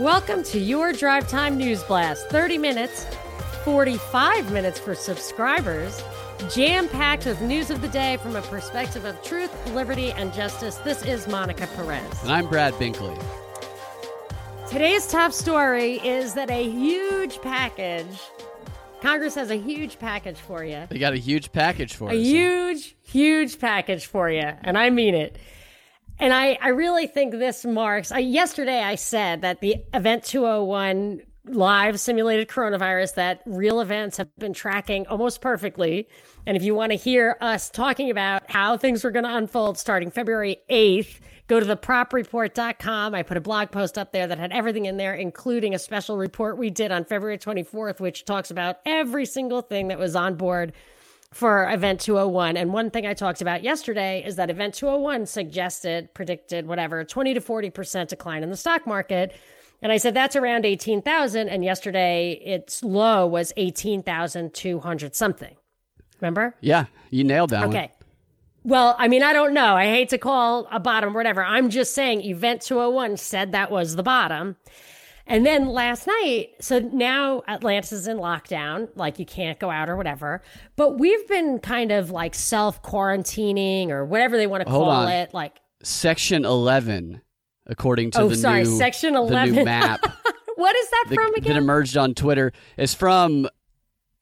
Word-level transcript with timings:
Welcome 0.00 0.44
to 0.44 0.58
your 0.58 0.94
Drive 0.94 1.28
Time 1.28 1.58
News 1.58 1.82
Blast. 1.82 2.26
30 2.30 2.56
minutes, 2.56 3.04
45 3.66 4.50
minutes 4.50 4.78
for 4.78 4.94
subscribers, 4.94 6.02
jam 6.48 6.88
packed 6.88 7.26
with 7.26 7.38
news 7.42 7.68
of 7.68 7.82
the 7.82 7.88
day 7.88 8.16
from 8.16 8.34
a 8.34 8.40
perspective 8.40 9.04
of 9.04 9.22
truth, 9.22 9.52
liberty, 9.74 10.10
and 10.12 10.32
justice. 10.32 10.76
This 10.76 11.04
is 11.04 11.28
Monica 11.28 11.66
Perez. 11.76 12.22
And 12.22 12.32
I'm 12.32 12.48
Brad 12.48 12.72
Binkley. 12.74 13.14
Today's 14.70 15.06
top 15.06 15.34
story 15.34 15.96
is 15.96 16.32
that 16.32 16.48
a 16.48 16.66
huge 16.66 17.38
package, 17.42 18.06
Congress 19.02 19.34
has 19.34 19.50
a 19.50 19.58
huge 19.58 19.98
package 19.98 20.38
for 20.38 20.64
you. 20.64 20.86
They 20.88 20.98
got 20.98 21.12
a 21.12 21.18
huge 21.18 21.52
package 21.52 21.92
for 21.92 22.10
you. 22.10 22.18
A 22.18 22.22
us. 22.22 22.26
huge, 22.26 22.96
huge 23.02 23.58
package 23.58 24.06
for 24.06 24.30
you. 24.30 24.50
And 24.62 24.78
I 24.78 24.88
mean 24.88 25.14
it. 25.14 25.36
And 26.20 26.34
I, 26.34 26.58
I 26.60 26.68
really 26.68 27.06
think 27.06 27.32
this 27.32 27.64
marks. 27.64 28.12
I, 28.12 28.18
yesterday, 28.18 28.82
I 28.82 28.96
said 28.96 29.40
that 29.40 29.60
the 29.60 29.76
Event 29.94 30.22
201 30.24 31.22
live 31.46 31.98
simulated 31.98 32.46
coronavirus 32.46 33.14
that 33.14 33.40
real 33.46 33.80
events 33.80 34.18
have 34.18 34.28
been 34.36 34.52
tracking 34.52 35.06
almost 35.06 35.40
perfectly. 35.40 36.06
And 36.46 36.58
if 36.58 36.62
you 36.62 36.74
want 36.74 36.92
to 36.92 36.96
hear 36.96 37.38
us 37.40 37.70
talking 37.70 38.10
about 38.10 38.50
how 38.50 38.76
things 38.76 39.02
were 39.02 39.10
going 39.10 39.24
to 39.24 39.34
unfold 39.34 39.78
starting 39.78 40.10
February 40.10 40.58
8th, 40.68 41.20
go 41.46 41.58
to 41.58 41.64
thepropreport.com. 41.64 43.14
I 43.14 43.22
put 43.22 43.38
a 43.38 43.40
blog 43.40 43.70
post 43.70 43.96
up 43.96 44.12
there 44.12 44.26
that 44.26 44.38
had 44.38 44.52
everything 44.52 44.84
in 44.84 44.98
there, 44.98 45.14
including 45.14 45.74
a 45.74 45.78
special 45.78 46.18
report 46.18 46.58
we 46.58 46.68
did 46.68 46.92
on 46.92 47.06
February 47.06 47.38
24th, 47.38 47.98
which 47.98 48.26
talks 48.26 48.50
about 48.50 48.76
every 48.84 49.24
single 49.24 49.62
thing 49.62 49.88
that 49.88 49.98
was 49.98 50.14
on 50.14 50.34
board 50.34 50.74
for 51.32 51.70
Event 51.70 52.00
201. 52.00 52.56
And 52.56 52.72
one 52.72 52.90
thing 52.90 53.06
I 53.06 53.14
talked 53.14 53.40
about 53.40 53.62
yesterday 53.62 54.24
is 54.26 54.36
that 54.36 54.50
Event 54.50 54.74
201 54.74 55.26
suggested, 55.26 56.12
predicted, 56.12 56.66
whatever, 56.66 57.04
20 57.04 57.34
to 57.34 57.40
40% 57.40 58.08
decline 58.08 58.42
in 58.42 58.50
the 58.50 58.56
stock 58.56 58.86
market. 58.86 59.34
And 59.82 59.92
I 59.92 59.96
said 59.96 60.14
that's 60.14 60.36
around 60.36 60.66
18,000. 60.66 61.48
And 61.48 61.64
yesterday 61.64 62.32
its 62.44 62.82
low 62.82 63.26
was 63.26 63.52
18,200 63.56 65.14
something. 65.14 65.56
Remember? 66.20 66.54
Yeah, 66.60 66.86
you 67.10 67.24
nailed 67.24 67.50
that 67.50 67.66
one. 67.66 67.76
Okay. 67.76 67.92
Well, 68.62 68.94
I 68.98 69.08
mean, 69.08 69.22
I 69.22 69.32
don't 69.32 69.54
know. 69.54 69.74
I 69.74 69.86
hate 69.86 70.10
to 70.10 70.18
call 70.18 70.68
a 70.70 70.78
bottom, 70.78 71.14
whatever. 71.14 71.42
I'm 71.42 71.70
just 71.70 71.94
saying 71.94 72.20
Event 72.22 72.60
201 72.60 73.16
said 73.16 73.52
that 73.52 73.70
was 73.70 73.96
the 73.96 74.02
bottom. 74.02 74.56
And 75.30 75.46
then 75.46 75.68
last 75.68 76.06
night, 76.06 76.50
so 76.60 76.80
now 76.80 77.42
Atlanta's 77.48 78.06
in 78.08 78.18
lockdown, 78.18 78.88
like 78.96 79.18
you 79.18 79.24
can't 79.24 79.58
go 79.60 79.70
out 79.70 79.88
or 79.88 79.96
whatever. 79.96 80.42
But 80.76 80.98
we've 80.98 81.26
been 81.28 81.60
kind 81.60 81.92
of 81.92 82.10
like 82.10 82.34
self 82.34 82.82
quarantining 82.82 83.90
or 83.90 84.04
whatever 84.04 84.36
they 84.36 84.46
want 84.48 84.64
to 84.64 84.70
Hold 84.70 84.84
call 84.84 84.90
on. 84.90 85.08
it. 85.12 85.32
Like, 85.32 85.60
Section 85.82 86.44
11, 86.44 87.22
according 87.66 88.10
to 88.10 88.20
Oh, 88.22 88.28
the 88.28 88.36
sorry, 88.36 88.64
new 88.64 88.76
Section 88.76 89.14
the 89.14 89.20
11. 89.20 89.54
new 89.54 89.64
map 89.64 90.04
what 90.56 90.76
is 90.76 90.90
that 90.90 91.04
that, 91.08 91.14
from 91.14 91.32
that 91.42 91.56
emerged 91.56 91.96
on 91.96 92.12
Twitter. 92.14 92.52
It's 92.76 92.92
from 92.92 93.48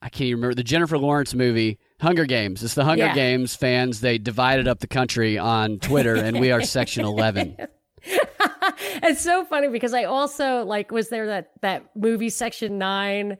I 0.00 0.08
can't 0.08 0.28
even 0.28 0.36
remember 0.42 0.54
the 0.54 0.62
Jennifer 0.62 0.96
Lawrence 0.98 1.34
movie 1.34 1.78
Hunger 2.00 2.26
Games. 2.26 2.62
It's 2.62 2.74
the 2.74 2.84
Hunger 2.84 3.06
Yeah. 3.06 3.14
Games 3.14 3.56
fans. 3.56 4.00
They 4.00 4.18
divided 4.18 4.68
up 4.68 4.78
the 4.78 4.86
country 4.86 5.36
on 5.36 5.80
Twitter, 5.80 6.14
and 6.14 6.38
we 6.38 6.52
are 6.52 6.62
Section 6.62 7.04
11. 7.04 7.56
it's 9.02 9.20
so 9.20 9.44
funny 9.44 9.68
because 9.68 9.94
I 9.94 10.04
also 10.04 10.64
like 10.64 10.90
was 10.90 11.08
there 11.08 11.26
that 11.26 11.50
that 11.62 11.84
movie 11.96 12.30
Section 12.30 12.78
Nine. 12.78 13.38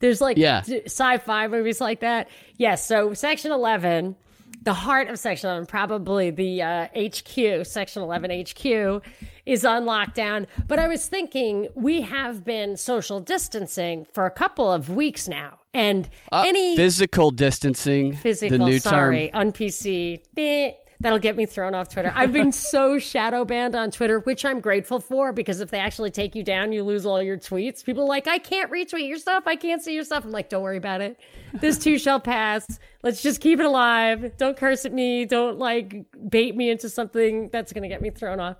There's 0.00 0.20
like 0.20 0.36
Yeah. 0.36 0.62
sci-fi 0.62 1.48
movies 1.48 1.80
like 1.80 2.00
that. 2.00 2.28
Yes. 2.58 2.86
so 2.86 3.14
Section 3.14 3.52
Eleven, 3.52 4.16
the 4.62 4.74
heart 4.74 5.08
of 5.08 5.18
Section 5.18 5.48
Eleven, 5.48 5.66
probably 5.66 6.30
the 6.30 6.62
uh, 6.62 6.86
HQ, 6.96 7.64
Section 7.66 8.02
Eleven 8.02 8.30
HQ, 8.30 9.02
is 9.46 9.64
on 9.64 9.84
lockdown. 9.84 10.46
But 10.66 10.78
I 10.78 10.88
was 10.88 11.06
thinking 11.06 11.68
we 11.74 12.02
have 12.02 12.44
been 12.44 12.76
social 12.76 13.20
distancing 13.20 14.06
for 14.12 14.26
a 14.26 14.30
couple 14.30 14.70
of 14.70 14.90
weeks 14.90 15.28
now, 15.28 15.58
and 15.72 16.08
Uh, 16.32 16.44
any 16.46 16.76
physical 16.76 17.30
distancing, 17.30 18.14
physical. 18.16 18.58
the 18.58 18.64
new 18.64 18.78
sorry, 18.80 19.28
term. 19.32 19.40
on 19.40 19.52
PC. 19.52 20.20
Meh. 20.36 20.72
That'll 21.04 21.18
get 21.18 21.36
me 21.36 21.44
thrown 21.44 21.74
off 21.74 21.90
Twitter. 21.90 22.10
I've 22.16 22.32
been 22.32 22.50
so 22.50 22.98
shadow 22.98 23.44
banned 23.44 23.74
on 23.74 23.90
Twitter, 23.90 24.20
which 24.20 24.42
I'm 24.42 24.58
grateful 24.60 25.00
for 25.00 25.34
because 25.34 25.60
if 25.60 25.70
they 25.70 25.78
actually 25.78 26.10
take 26.10 26.34
you 26.34 26.42
down, 26.42 26.72
you 26.72 26.82
lose 26.82 27.04
all 27.04 27.22
your 27.22 27.36
tweets. 27.36 27.84
People 27.84 28.08
like, 28.08 28.26
I 28.26 28.38
can't 28.38 28.72
retweet 28.72 29.06
your 29.06 29.18
stuff. 29.18 29.42
I 29.46 29.54
can't 29.56 29.82
see 29.82 29.92
your 29.92 30.04
stuff. 30.04 30.24
I'm 30.24 30.30
like, 30.30 30.48
don't 30.48 30.62
worry 30.62 30.78
about 30.78 31.02
it. 31.02 31.20
This 31.60 31.76
too 31.76 31.98
shall 31.98 32.20
pass. 32.20 32.66
Let's 33.02 33.20
just 33.20 33.42
keep 33.42 33.60
it 33.60 33.66
alive. 33.66 34.38
Don't 34.38 34.56
curse 34.56 34.86
at 34.86 34.94
me. 34.94 35.26
Don't 35.26 35.58
like 35.58 36.06
bait 36.26 36.56
me 36.56 36.70
into 36.70 36.88
something 36.88 37.50
that's 37.52 37.74
going 37.74 37.82
to 37.82 37.88
get 37.88 38.00
me 38.00 38.08
thrown 38.08 38.40
off. 38.40 38.56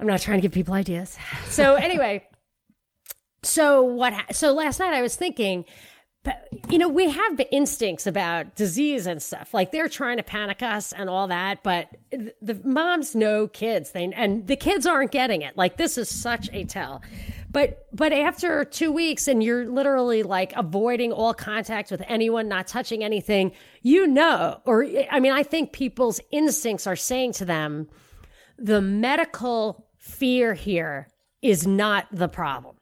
I'm 0.00 0.08
not 0.08 0.20
trying 0.20 0.38
to 0.38 0.42
give 0.42 0.50
people 0.50 0.74
ideas. 0.74 1.16
So 1.46 1.76
anyway, 1.76 2.26
so 3.44 3.82
what? 3.82 4.34
So 4.34 4.52
last 4.52 4.80
night 4.80 4.92
I 4.92 5.00
was 5.02 5.14
thinking, 5.14 5.64
you 6.68 6.78
know, 6.78 6.88
we 6.88 7.10
have 7.10 7.36
the 7.36 7.52
instincts 7.52 8.06
about 8.06 8.56
disease 8.56 9.06
and 9.06 9.22
stuff. 9.22 9.52
Like 9.52 9.72
they're 9.72 9.88
trying 9.88 10.16
to 10.16 10.22
panic 10.22 10.62
us 10.62 10.92
and 10.92 11.10
all 11.10 11.28
that, 11.28 11.62
but 11.62 11.88
the 12.10 12.60
moms 12.64 13.14
know 13.14 13.46
kids. 13.48 13.90
They 13.90 14.04
and 14.14 14.46
the 14.46 14.56
kids 14.56 14.86
aren't 14.86 15.10
getting 15.10 15.42
it. 15.42 15.56
Like 15.56 15.76
this 15.76 15.98
is 15.98 16.08
such 16.08 16.48
a 16.52 16.64
tell. 16.64 17.02
But 17.50 17.86
but 17.92 18.12
after 18.12 18.64
two 18.64 18.90
weeks 18.90 19.28
and 19.28 19.42
you're 19.42 19.66
literally 19.66 20.22
like 20.22 20.52
avoiding 20.56 21.12
all 21.12 21.34
contact 21.34 21.90
with 21.90 22.02
anyone, 22.08 22.48
not 22.48 22.66
touching 22.66 23.04
anything, 23.04 23.52
you 23.82 24.06
know, 24.06 24.60
or 24.64 24.86
I 25.10 25.20
mean, 25.20 25.32
I 25.32 25.42
think 25.42 25.72
people's 25.72 26.20
instincts 26.30 26.86
are 26.86 26.96
saying 26.96 27.32
to 27.34 27.44
them, 27.44 27.88
the 28.58 28.80
medical 28.80 29.86
fear 29.98 30.54
here 30.54 31.08
is 31.42 31.66
not 31.66 32.06
the 32.10 32.28
problem. 32.28 32.76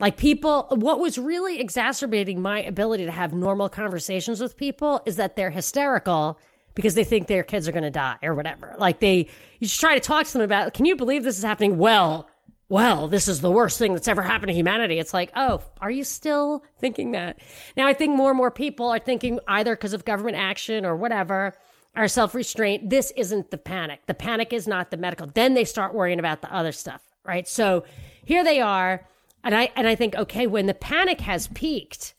Like 0.00 0.16
people, 0.16 0.66
what 0.70 0.98
was 0.98 1.18
really 1.18 1.60
exacerbating 1.60 2.40
my 2.40 2.62
ability 2.62 3.04
to 3.04 3.12
have 3.12 3.32
normal 3.32 3.68
conversations 3.68 4.40
with 4.40 4.56
people 4.56 5.00
is 5.06 5.16
that 5.16 5.36
they're 5.36 5.50
hysterical 5.50 6.38
because 6.74 6.94
they 6.94 7.04
think 7.04 7.26
their 7.26 7.42
kids 7.42 7.68
are 7.68 7.72
going 7.72 7.84
to 7.84 7.90
die 7.90 8.16
or 8.22 8.34
whatever. 8.34 8.74
Like 8.78 9.00
they, 9.00 9.28
you 9.58 9.66
just 9.66 9.78
try 9.78 9.94
to 9.94 10.00
talk 10.00 10.26
to 10.26 10.32
them 10.32 10.42
about, 10.42 10.74
can 10.74 10.86
you 10.86 10.96
believe 10.96 11.22
this 11.22 11.38
is 11.38 11.44
happening? 11.44 11.78
Well, 11.78 12.28
well, 12.68 13.06
this 13.06 13.28
is 13.28 13.42
the 13.42 13.50
worst 13.50 13.78
thing 13.78 13.92
that's 13.92 14.08
ever 14.08 14.22
happened 14.22 14.48
to 14.48 14.54
humanity. 14.54 14.98
It's 14.98 15.12
like, 15.12 15.30
oh, 15.36 15.62
are 15.80 15.90
you 15.90 16.04
still 16.04 16.64
thinking 16.78 17.12
that? 17.12 17.38
Now, 17.76 17.86
I 17.86 17.92
think 17.92 18.16
more 18.16 18.30
and 18.30 18.38
more 18.38 18.50
people 18.50 18.88
are 18.88 18.98
thinking 18.98 19.40
either 19.46 19.76
because 19.76 19.92
of 19.92 20.06
government 20.06 20.38
action 20.38 20.86
or 20.86 20.96
whatever, 20.96 21.52
our 21.94 22.08
self 22.08 22.34
restraint. 22.34 22.88
This 22.88 23.12
isn't 23.14 23.50
the 23.50 23.58
panic. 23.58 24.06
The 24.06 24.14
panic 24.14 24.54
is 24.54 24.66
not 24.66 24.90
the 24.90 24.96
medical. 24.96 25.26
Then 25.26 25.52
they 25.52 25.64
start 25.66 25.92
worrying 25.92 26.18
about 26.18 26.40
the 26.40 26.50
other 26.50 26.72
stuff, 26.72 27.02
right? 27.26 27.46
So 27.46 27.84
here 28.24 28.42
they 28.42 28.60
are. 28.60 29.06
And 29.44 29.54
I, 29.54 29.70
and 29.74 29.86
I 29.88 29.94
think, 29.94 30.14
okay, 30.14 30.46
when 30.46 30.66
the 30.66 30.74
panic 30.74 31.20
has 31.22 31.48
peaked, 31.48 32.14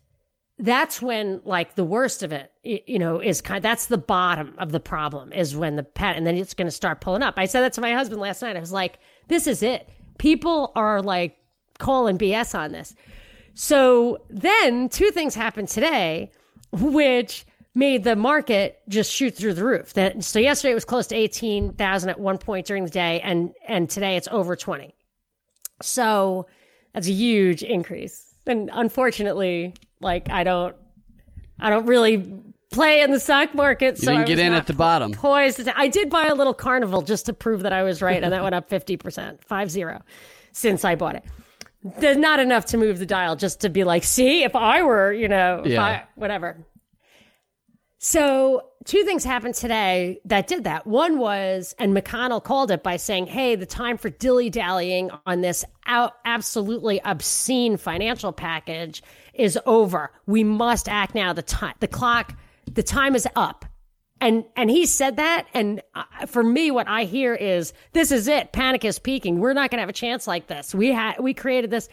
that's 0.60 1.02
when 1.02 1.42
like 1.46 1.76
the 1.76 1.84
worst 1.84 2.22
of 2.22 2.32
it, 2.32 2.52
you 2.64 3.00
know, 3.00 3.20
is 3.20 3.42
kind 3.42 3.58
Of, 3.58 3.64
that's 3.64 3.88
the 3.88 3.98
bottom 3.98 4.56
of 4.58 4.72
the 4.72 4.80
problem 4.80 5.34
is 5.34 5.56
when 5.56 5.76
the 5.76 5.84
panic, 5.84 6.18
and 6.18 6.28
then 6.28 6.36
it's 6.38 6.54
going 6.54 6.68
to 6.68 6.72
start 6.72 7.02
pulling 7.02 7.24
up. 7.24 7.36
I 7.38 7.46
said 7.46 7.62
that 7.62 7.74
to 7.74 7.82
my 7.82 7.94
husband 7.94 8.22
last 8.22 8.42
night. 8.42 8.56
I 8.56 8.60
was 8.60 8.72
like, 8.72 9.00
this 9.28 9.48
is 9.48 9.64
it. 9.64 9.90
People 10.18 10.72
are 10.76 11.02
like 11.02 11.38
calling 11.80 12.18
BS 12.18 12.58
on 12.58 12.72
this. 12.72 12.96
So 13.56 14.22
then 14.30 14.90
two 14.90 15.12
things 15.12 15.36
happened 15.36 15.70
today, 15.70 16.32
which 16.72 17.46
made 17.76 18.04
the 18.04 18.16
market 18.16 18.80
just 18.88 19.12
shoot 19.12 19.36
through 19.36 19.54
the 19.54 19.64
roof. 19.64 19.94
That 19.94 20.24
so 20.24 20.40
yesterday 20.40 20.72
it 20.72 20.76
was 20.76 20.86
close 20.86 21.08
to 21.08 21.16
eighteen 21.16 21.74
thousand 21.74 22.10
at 22.10 22.20
one 22.20 22.38
point 22.38 22.66
during 22.68 22.84
the 22.84 22.90
day, 22.90 23.22
and 23.22 23.54
and 23.68 23.90
today 23.90 24.16
it's 24.18 24.28
over 24.32 24.56
twenty. 24.56 24.96
So 25.82 26.48
that's 26.94 27.08
a 27.08 27.12
huge 27.12 27.64
increase. 27.64 28.34
And 28.46 28.70
unfortunately, 28.74 29.74
like 30.02 30.30
I 30.30 30.44
don't, 30.44 30.76
I 31.60 31.70
don't 31.70 31.86
really 31.86 32.42
play 32.72 33.02
in 33.02 33.12
the 33.12 33.20
stock 33.20 33.54
market. 33.56 34.00
You 34.00 34.06
so 34.06 34.12
I 34.14 34.16
didn't 34.18 34.28
get 34.28 34.40
in 34.40 34.54
at 34.54 34.68
the 34.68 34.74
bottom. 34.74 35.12
poised. 35.14 35.68
I 35.70 35.88
did 35.88 36.10
buy 36.10 36.26
a 36.28 36.36
little 36.36 36.54
carnival 36.54 37.02
just 37.04 37.28
to 37.28 37.34
prove 37.34 37.62
that 37.62 37.74
I 37.74 37.84
was 37.84 38.02
right, 38.02 38.22
and 38.24 38.34
that 38.34 38.44
went 38.44 38.56
up 38.56 38.70
fifty 38.70 38.98
percent, 38.98 39.44
five 39.46 39.70
zero, 39.72 40.02
since 40.52 40.84
I 40.84 40.96
bought 40.96 41.16
it. 41.16 41.24
There's 42.00 42.18
not 42.18 42.40
enough 42.40 42.66
to 42.68 42.78
move 42.78 43.00
the 43.00 43.06
dial 43.06 43.36
just 43.36 43.62
to 43.62 43.70
be 43.70 43.84
like, 43.84 44.04
see, 44.06 44.44
if 44.44 44.56
I 44.56 44.84
were, 44.84 45.12
you 45.12 45.28
know, 45.28 45.64
if 45.66 45.72
Yeah. 45.74 45.84
I, 45.84 46.04
whatever. 46.16 46.58
So, 48.06 48.66
two 48.84 49.06
things 49.06 49.24
happened 49.24 49.56
today 49.56 50.20
that 50.26 50.48
did 50.48 50.66
that. 50.66 50.86
One 50.86 51.20
was, 51.20 51.74
and 51.80 51.96
McConnell 51.96 52.44
called 52.44 52.70
it 52.70 52.84
by 52.84 52.98
saying, 52.98 53.28
hey, 53.28 53.56
the 53.56 53.66
time 53.66 53.98
for 53.98 54.10
dilly 54.10 54.50
dallying 54.50 55.10
on 55.26 55.40
this 55.40 55.64
out, 55.86 56.18
absolutely 56.26 57.00
obscene 57.06 57.78
financial 57.78 58.34
package 58.34 59.02
is 59.34 59.58
over. 59.66 60.12
We 60.26 60.44
must 60.44 60.90
act 60.90 61.16
now. 61.16 61.32
The 61.32 61.44
time, 61.44 61.76
the 61.80 61.88
clock, 61.88 62.36
the 62.70 62.84
time 62.84 63.16
is 63.16 63.26
up. 63.38 63.64
And, 64.20 64.44
and 64.58 64.70
he 64.70 64.86
said 64.86 65.16
that. 65.16 65.48
And 65.54 65.82
uh, 65.96 66.26
for 66.26 66.44
me, 66.44 66.72
what 66.72 66.90
I 66.90 67.06
hear 67.06 67.34
is 67.34 67.72
this 67.94 68.12
is 68.12 68.28
it. 68.28 68.52
Panic 68.52 68.84
is 68.84 69.00
peaking. 69.00 69.40
We're 69.40 69.54
not 69.54 69.72
going 69.72 69.78
to 69.78 69.84
have 69.84 69.88
a 69.88 69.94
chance 69.94 70.28
like 70.28 70.48
this. 70.48 70.76
We 70.76 70.92
had, 70.92 71.22
we 71.22 71.34
created 71.34 71.72
this. 71.72 71.88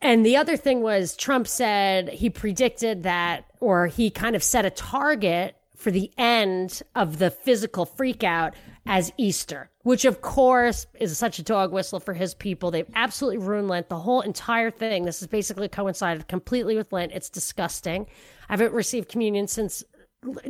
And 0.00 0.24
the 0.24 0.38
other 0.38 0.56
thing 0.56 0.80
was 0.80 1.16
Trump 1.16 1.46
said 1.46 2.08
he 2.08 2.30
predicted 2.30 3.02
that, 3.02 3.45
or 3.60 3.86
he 3.86 4.10
kind 4.10 4.36
of 4.36 4.42
set 4.42 4.64
a 4.64 4.70
target 4.70 5.56
for 5.76 5.90
the 5.90 6.10
end 6.16 6.82
of 6.94 7.18
the 7.18 7.30
physical 7.30 7.86
freakout 7.86 8.54
as 8.86 9.12
Easter, 9.16 9.70
which 9.82 10.04
of 10.04 10.22
course 10.22 10.86
is 10.98 11.16
such 11.18 11.38
a 11.38 11.42
dog 11.42 11.72
whistle 11.72 12.00
for 12.00 12.14
his 12.14 12.34
people. 12.34 12.70
They've 12.70 12.90
absolutely 12.94 13.38
ruined 13.38 13.68
Lent. 13.68 13.88
The 13.88 13.98
whole 13.98 14.20
entire 14.20 14.70
thing. 14.70 15.04
This 15.04 15.20
has 15.20 15.28
basically 15.28 15.68
coincided 15.68 16.28
completely 16.28 16.76
with 16.76 16.92
Lent. 16.92 17.12
It's 17.12 17.28
disgusting. 17.28 18.06
I 18.48 18.52
haven't 18.52 18.72
received 18.72 19.08
communion 19.08 19.48
since 19.48 19.84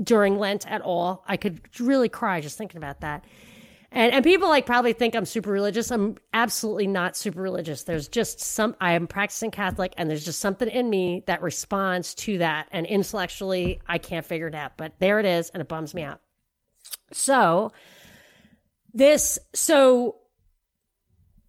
during 0.03 0.39
Lent 0.39 0.71
at 0.71 0.83
all. 0.83 1.25
I 1.27 1.37
could 1.37 1.61
really 1.81 2.09
cry 2.09 2.41
just 2.41 2.59
thinking 2.59 2.79
about 2.79 3.01
that. 3.01 3.25
And 3.93 4.13
and 4.13 4.25
people 4.25 4.49
like 4.49 4.67
probably 4.67 4.93
think 4.93 5.15
I'm 5.15 5.25
super 5.25 5.51
religious. 5.51 5.91
I'm 5.91 6.17
absolutely 6.33 6.87
not 6.87 7.17
super 7.17 7.41
religious. 7.41 7.85
There's 7.85 8.09
just 8.09 8.41
some 8.41 8.77
I 8.81 8.93
am 8.93 9.07
practicing 9.07 9.51
Catholic 9.51 9.95
and 9.97 10.11
there's 10.11 10.25
just 10.25 10.41
something 10.41 10.69
in 10.69 10.91
me 10.91 11.23
that 11.27 11.43
responds 11.43 12.15
to 12.17 12.39
that 12.39 12.69
and 12.73 12.87
intellectually 12.87 13.81
I 13.87 13.99
can't 13.99 14.27
figure 14.27 14.49
it 14.49 14.55
out. 14.55 14.73
But 14.77 14.95
there 14.99 15.19
it 15.19 15.27
is 15.27 15.51
and 15.51 15.61
it 15.61 15.69
bums 15.69 15.95
me 15.95 16.03
out. 16.03 16.21
So 17.13 17.73
this 18.93 19.39
so 19.55 20.17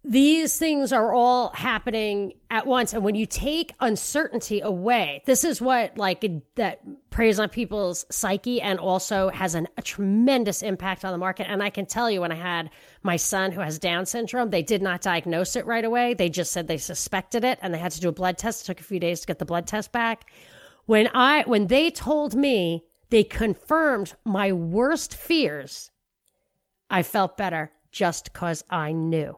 these 0.04 0.56
things 0.56 0.92
are 0.92 1.12
all 1.12 1.50
happening 1.50 2.34
at 2.50 2.66
once. 2.66 2.94
And 2.94 3.02
when 3.02 3.16
you 3.16 3.26
take 3.26 3.74
uncertainty 3.80 4.60
away 4.60 5.22
this 5.26 5.44
is 5.44 5.60
what 5.60 5.98
like 5.98 6.24
that 6.54 6.80
preys 7.10 7.40
on 7.40 7.48
people's 7.48 8.06
psyche 8.10 8.60
and 8.60 8.78
also 8.78 9.28
has 9.28 9.54
an, 9.54 9.66
a 9.76 9.82
tremendous 9.82 10.62
impact 10.62 11.04
on 11.04 11.12
the 11.12 11.18
market. 11.18 11.50
And 11.50 11.62
i 11.62 11.70
can 11.70 11.84
tell 11.86 12.10
you 12.10 12.20
when 12.20 12.32
i 12.32 12.36
had 12.36 12.70
my 13.02 13.16
son 13.16 13.52
who 13.52 13.60
has 13.60 13.78
down 13.78 14.06
syndrome 14.06 14.50
they 14.50 14.62
did 14.62 14.82
not 14.82 15.02
diagnose 15.02 15.56
it 15.56 15.66
right 15.66 15.84
away. 15.84 16.14
They 16.14 16.28
just 16.28 16.52
said 16.52 16.68
they 16.68 16.78
suspected 16.78 17.44
it 17.44 17.58
and 17.60 17.74
they 17.74 17.78
had 17.78 17.92
to 17.92 18.00
do 18.00 18.08
a 18.08 18.12
blood 18.12 18.38
test. 18.38 18.62
It 18.62 18.66
took 18.66 18.80
a 18.80 18.84
few 18.84 19.00
days 19.00 19.20
to 19.20 19.26
get 19.26 19.38
the 19.38 19.44
blood 19.44 19.66
test 19.66 19.92
back. 19.92 20.30
When 20.86 21.10
i 21.12 21.42
when 21.46 21.66
they 21.66 21.90
told 21.90 22.34
me 22.34 22.84
they 23.10 23.24
confirmed 23.24 24.14
my 24.24 24.52
worst 24.52 25.14
fears 25.14 25.90
i 26.88 27.02
felt 27.02 27.36
better 27.36 27.72
just 27.90 28.32
because 28.32 28.62
i 28.70 28.92
knew 28.92 29.36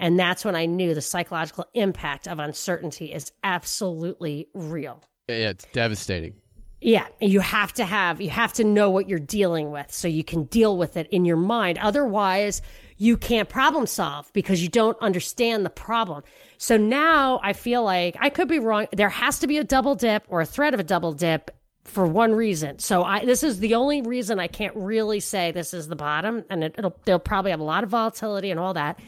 and 0.00 0.18
that's 0.18 0.44
when 0.44 0.56
I 0.56 0.66
knew 0.66 0.94
the 0.94 1.02
psychological 1.02 1.66
impact 1.74 2.26
of 2.26 2.38
uncertainty 2.38 3.12
is 3.12 3.30
absolutely 3.44 4.48
real. 4.54 5.02
Yeah, 5.28 5.50
it's 5.50 5.66
devastating. 5.72 6.34
Yeah, 6.80 7.06
you 7.20 7.40
have 7.40 7.74
to 7.74 7.84
have 7.84 8.22
you 8.22 8.30
have 8.30 8.54
to 8.54 8.64
know 8.64 8.88
what 8.88 9.06
you're 9.06 9.18
dealing 9.18 9.70
with 9.70 9.92
so 9.92 10.08
you 10.08 10.24
can 10.24 10.44
deal 10.44 10.78
with 10.78 10.96
it 10.96 11.08
in 11.10 11.26
your 11.26 11.36
mind. 11.36 11.76
Otherwise, 11.76 12.62
you 12.96 13.18
can't 13.18 13.50
problem 13.50 13.86
solve 13.86 14.32
because 14.32 14.62
you 14.62 14.68
don't 14.70 14.96
understand 15.02 15.66
the 15.66 15.70
problem. 15.70 16.22
So 16.56 16.78
now 16.78 17.38
I 17.42 17.52
feel 17.52 17.84
like 17.84 18.16
I 18.18 18.30
could 18.30 18.48
be 18.48 18.58
wrong. 18.58 18.86
There 18.92 19.10
has 19.10 19.40
to 19.40 19.46
be 19.46 19.58
a 19.58 19.64
double 19.64 19.94
dip 19.94 20.24
or 20.28 20.40
a 20.40 20.46
threat 20.46 20.72
of 20.72 20.80
a 20.80 20.84
double 20.84 21.12
dip 21.12 21.50
for 21.84 22.06
one 22.06 22.32
reason. 22.32 22.78
So 22.78 23.04
I 23.04 23.26
this 23.26 23.42
is 23.42 23.58
the 23.60 23.74
only 23.74 24.00
reason 24.00 24.40
I 24.40 24.46
can't 24.46 24.74
really 24.74 25.20
say 25.20 25.52
this 25.52 25.74
is 25.74 25.88
the 25.88 25.96
bottom 25.96 26.44
and 26.48 26.64
it, 26.64 26.82
will 26.82 26.96
they'll 27.04 27.18
probably 27.18 27.50
have 27.50 27.60
a 27.60 27.64
lot 27.64 27.84
of 27.84 27.90
volatility 27.90 28.50
and 28.50 28.58
all 28.58 28.72
that 28.72 28.98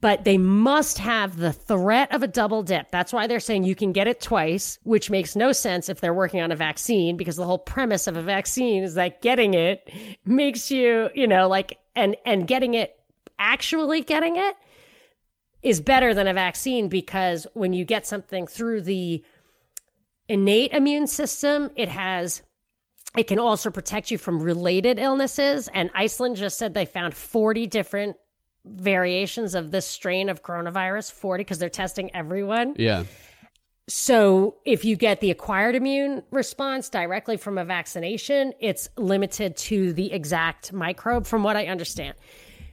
but 0.00 0.24
they 0.24 0.38
must 0.38 0.98
have 0.98 1.36
the 1.36 1.52
threat 1.52 2.12
of 2.14 2.22
a 2.22 2.28
double 2.28 2.62
dip. 2.62 2.90
That's 2.90 3.12
why 3.12 3.26
they're 3.26 3.40
saying 3.40 3.64
you 3.64 3.74
can 3.74 3.92
get 3.92 4.06
it 4.06 4.20
twice, 4.20 4.78
which 4.82 5.10
makes 5.10 5.36
no 5.36 5.52
sense 5.52 5.88
if 5.88 6.00
they're 6.00 6.14
working 6.14 6.40
on 6.40 6.52
a 6.52 6.56
vaccine 6.56 7.16
because 7.16 7.36
the 7.36 7.46
whole 7.46 7.58
premise 7.58 8.06
of 8.06 8.16
a 8.16 8.22
vaccine 8.22 8.82
is 8.82 8.94
that 8.94 9.22
getting 9.22 9.54
it 9.54 9.90
makes 10.24 10.70
you, 10.70 11.08
you 11.14 11.26
know, 11.26 11.48
like 11.48 11.78
and 11.94 12.16
and 12.24 12.46
getting 12.46 12.74
it 12.74 12.98
actually 13.38 14.02
getting 14.02 14.36
it 14.36 14.56
is 15.62 15.80
better 15.80 16.14
than 16.14 16.26
a 16.26 16.34
vaccine 16.34 16.88
because 16.88 17.46
when 17.54 17.72
you 17.72 17.84
get 17.84 18.06
something 18.06 18.46
through 18.46 18.82
the 18.82 19.24
innate 20.28 20.72
immune 20.72 21.06
system, 21.06 21.70
it 21.76 21.88
has 21.88 22.42
it 23.16 23.28
can 23.28 23.38
also 23.38 23.70
protect 23.70 24.10
you 24.10 24.18
from 24.18 24.42
related 24.42 24.98
illnesses. 24.98 25.68
And 25.72 25.90
Iceland 25.94 26.36
just 26.36 26.58
said 26.58 26.74
they 26.74 26.84
found 26.84 27.14
40 27.14 27.66
different 27.66 28.16
variations 28.66 29.54
of 29.54 29.70
this 29.70 29.86
strain 29.86 30.28
of 30.28 30.42
coronavirus 30.42 31.12
40 31.12 31.40
because 31.42 31.58
they're 31.58 31.68
testing 31.68 32.14
everyone. 32.14 32.74
Yeah. 32.76 33.04
So 33.88 34.56
if 34.64 34.84
you 34.84 34.96
get 34.96 35.20
the 35.20 35.30
acquired 35.30 35.76
immune 35.76 36.24
response 36.32 36.88
directly 36.88 37.36
from 37.36 37.56
a 37.56 37.64
vaccination, 37.64 38.52
it's 38.60 38.88
limited 38.96 39.56
to 39.56 39.92
the 39.92 40.12
exact 40.12 40.72
microbe 40.72 41.24
from 41.24 41.44
what 41.44 41.56
I 41.56 41.66
understand. 41.66 42.14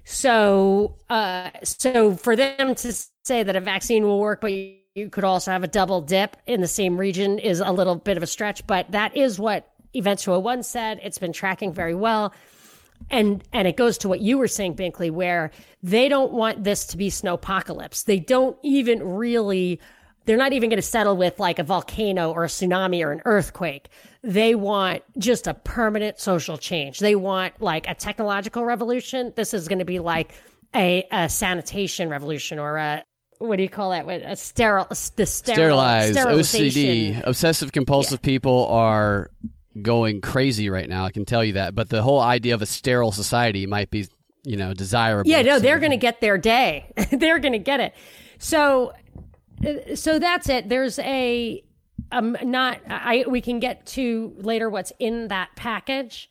So 0.05 0.97
uh 1.09 1.51
so 1.63 2.15
for 2.15 2.35
them 2.35 2.75
to 2.75 2.93
say 3.23 3.43
that 3.43 3.55
a 3.55 3.61
vaccine 3.61 4.03
will 4.03 4.19
work 4.19 4.41
but 4.41 4.51
you, 4.51 4.75
you 4.95 5.09
could 5.09 5.23
also 5.23 5.51
have 5.51 5.63
a 5.63 5.67
double 5.67 6.01
dip 6.01 6.35
in 6.45 6.61
the 6.61 6.67
same 6.67 6.97
region 6.97 7.39
is 7.39 7.61
a 7.61 7.71
little 7.71 7.95
bit 7.95 8.17
of 8.17 8.23
a 8.23 8.27
stretch, 8.27 8.65
but 8.67 8.91
that 8.91 9.15
is 9.15 9.39
what 9.39 9.69
Events 9.95 10.23
201 10.23 10.63
said. 10.63 10.99
It's 11.03 11.19
been 11.19 11.33
tracking 11.33 11.71
very 11.71 11.95
well 11.95 12.33
and 13.09 13.43
and 13.53 13.67
it 13.67 13.77
goes 13.77 13.97
to 13.99 14.09
what 14.09 14.21
you 14.21 14.37
were 14.37 14.47
saying 14.47 14.75
binkley 14.75 15.11
where 15.11 15.51
they 15.81 16.09
don't 16.09 16.31
want 16.31 16.63
this 16.63 16.85
to 16.87 16.97
be 16.97 17.09
snowpocalypse. 17.09 18.05
They 18.05 18.19
don't 18.19 18.57
even 18.63 19.03
really 19.03 19.79
they're 20.25 20.37
not 20.37 20.53
even 20.53 20.69
going 20.69 20.77
to 20.77 20.81
settle 20.81 21.17
with 21.17 21.39
like 21.39 21.59
a 21.59 21.63
volcano 21.63 22.31
or 22.31 22.45
a 22.45 22.47
tsunami 22.47 23.03
or 23.03 23.11
an 23.11 23.21
earthquake. 23.25 23.89
They 24.23 24.55
want 24.55 25.03
just 25.17 25.47
a 25.47 25.53
permanent 25.53 26.19
social 26.19 26.57
change. 26.57 26.99
They 26.99 27.15
want 27.15 27.61
like 27.61 27.89
a 27.89 27.93
technological 27.93 28.63
revolution. 28.63 29.33
This 29.35 29.53
is 29.53 29.67
going 29.67 29.79
to 29.79 29.85
be 29.85 29.99
like 29.99 30.33
a, 30.73 31.05
a 31.11 31.27
sanitation 31.27 32.09
revolution 32.09 32.57
or 32.57 32.77
a 32.77 33.03
what 33.39 33.57
do 33.57 33.63
you 33.63 33.69
call 33.69 33.89
that? 33.89 34.05
With 34.05 34.23
a 34.23 34.37
sterile, 34.37 34.87
the 34.89 34.95
sterile, 34.95 35.25
sterilized 35.27 36.17
OCD, 36.17 37.21
obsessive 37.25 37.73
compulsive 37.73 38.19
yeah. 38.23 38.25
people 38.25 38.67
are 38.67 39.31
going 39.81 40.21
crazy 40.21 40.69
right 40.69 40.87
now. 40.87 41.05
I 41.05 41.11
can 41.11 41.25
tell 41.25 41.43
you 41.43 41.53
that. 41.53 41.75
But 41.75 41.89
the 41.89 42.01
whole 42.01 42.19
idea 42.19 42.53
of 42.53 42.61
a 42.61 42.65
sterile 42.65 43.11
society 43.11 43.65
might 43.65 43.89
be, 43.89 44.07
you 44.43 44.57
know, 44.57 44.73
desirable. 44.73 45.29
Yeah, 45.29 45.41
no, 45.41 45.59
they're 45.59 45.79
going 45.79 45.91
to 45.91 45.97
get 45.97 46.21
their 46.21 46.37
day. 46.37 46.91
they're 47.11 47.39
going 47.39 47.53
to 47.53 47.59
get 47.59 47.79
it. 47.79 47.93
So, 48.37 48.93
so 49.95 50.19
that's 50.19 50.49
it. 50.49 50.69
There's 50.69 50.99
a 50.99 51.63
um 52.11 52.37
not 52.43 52.79
I 52.87 53.23
we 53.27 53.39
can 53.39 53.59
get 53.59 53.85
to 53.87 54.33
later 54.37 54.69
what's 54.69 54.91
in 54.99 55.29
that 55.29 55.49
package. 55.55 56.29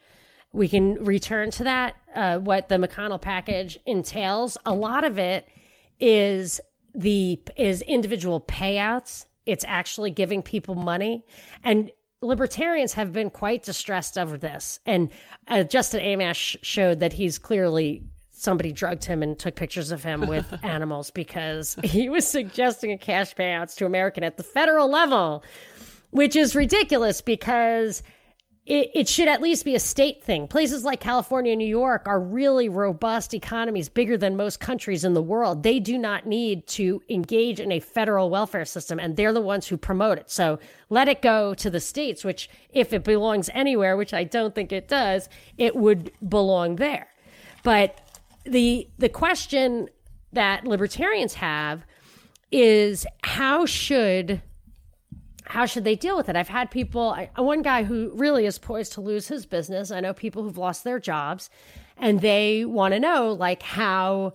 We 0.52 0.68
can 0.68 1.02
return 1.02 1.50
to 1.52 1.64
that 1.64 1.96
uh, 2.14 2.38
what 2.38 2.68
the 2.68 2.76
McConnell 2.76 3.20
package 3.20 3.78
entails. 3.86 4.58
A 4.66 4.74
lot 4.74 5.04
of 5.04 5.18
it 5.18 5.48
is 5.98 6.60
the 6.94 7.40
is 7.56 7.82
individual 7.82 8.40
payouts. 8.40 9.26
It's 9.46 9.64
actually 9.66 10.10
giving 10.10 10.42
people 10.42 10.74
money 10.74 11.24
and 11.64 11.90
libertarians 12.22 12.94
have 12.94 13.12
been 13.12 13.30
quite 13.30 13.64
distressed 13.64 14.16
over 14.16 14.38
this. 14.38 14.80
And 14.86 15.10
uh, 15.48 15.64
Justin 15.64 16.00
Amash 16.00 16.56
showed 16.62 17.00
that 17.00 17.12
he's 17.12 17.38
clearly 17.38 18.02
somebody 18.30 18.72
drugged 18.72 19.04
him 19.04 19.22
and 19.22 19.38
took 19.38 19.54
pictures 19.54 19.92
of 19.92 20.02
him 20.02 20.26
with 20.26 20.52
animals 20.62 21.10
because 21.10 21.76
he 21.84 22.08
was 22.08 22.26
suggesting 22.26 22.90
a 22.92 22.98
cash 22.98 23.34
payouts 23.34 23.74
to 23.76 23.86
American 23.86 24.24
at 24.24 24.36
the 24.36 24.42
federal 24.42 24.90
level, 24.90 25.44
which 26.10 26.34
is 26.34 26.56
ridiculous 26.56 27.20
because 27.20 28.02
it, 28.64 28.90
it 28.94 29.08
should 29.08 29.26
at 29.26 29.42
least 29.42 29.64
be 29.64 29.74
a 29.74 29.80
state 29.80 30.22
thing. 30.22 30.46
Places 30.46 30.84
like 30.84 31.00
California 31.00 31.52
and 31.52 31.58
New 31.58 31.64
York 31.64 32.02
are 32.06 32.20
really 32.20 32.68
robust 32.68 33.34
economies, 33.34 33.88
bigger 33.88 34.16
than 34.16 34.36
most 34.36 34.60
countries 34.60 35.04
in 35.04 35.14
the 35.14 35.22
world. 35.22 35.64
They 35.64 35.80
do 35.80 35.98
not 35.98 36.26
need 36.26 36.68
to 36.68 37.02
engage 37.08 37.58
in 37.58 37.72
a 37.72 37.80
federal 37.80 38.30
welfare 38.30 38.64
system, 38.64 39.00
and 39.00 39.16
they're 39.16 39.32
the 39.32 39.40
ones 39.40 39.66
who 39.66 39.76
promote 39.76 40.18
it. 40.18 40.30
So 40.30 40.60
let 40.90 41.08
it 41.08 41.22
go 41.22 41.54
to 41.54 41.70
the 41.70 41.80
states, 41.80 42.24
which, 42.24 42.48
if 42.70 42.92
it 42.92 43.02
belongs 43.02 43.50
anywhere, 43.52 43.96
which 43.96 44.14
I 44.14 44.22
don't 44.22 44.54
think 44.54 44.70
it 44.70 44.86
does, 44.86 45.28
it 45.58 45.74
would 45.74 46.12
belong 46.28 46.76
there. 46.76 47.08
But 47.64 48.00
the 48.44 48.88
the 48.98 49.08
question 49.08 49.88
that 50.32 50.64
libertarians 50.64 51.34
have 51.34 51.84
is 52.50 53.06
how 53.22 53.66
should 53.66 54.40
how 55.52 55.66
should 55.66 55.84
they 55.84 55.96
deal 55.96 56.16
with 56.16 56.30
it? 56.30 56.34
I've 56.34 56.48
had 56.48 56.70
people, 56.70 57.10
I, 57.10 57.28
one 57.36 57.60
guy 57.60 57.82
who 57.82 58.10
really 58.14 58.46
is 58.46 58.58
poised 58.58 58.94
to 58.94 59.02
lose 59.02 59.28
his 59.28 59.44
business. 59.44 59.90
I 59.90 60.00
know 60.00 60.14
people 60.14 60.42
who've 60.42 60.56
lost 60.56 60.82
their 60.82 60.98
jobs 60.98 61.50
and 61.98 62.22
they 62.22 62.64
want 62.64 62.94
to 62.94 63.00
know, 63.00 63.32
like, 63.32 63.60
how 63.60 64.32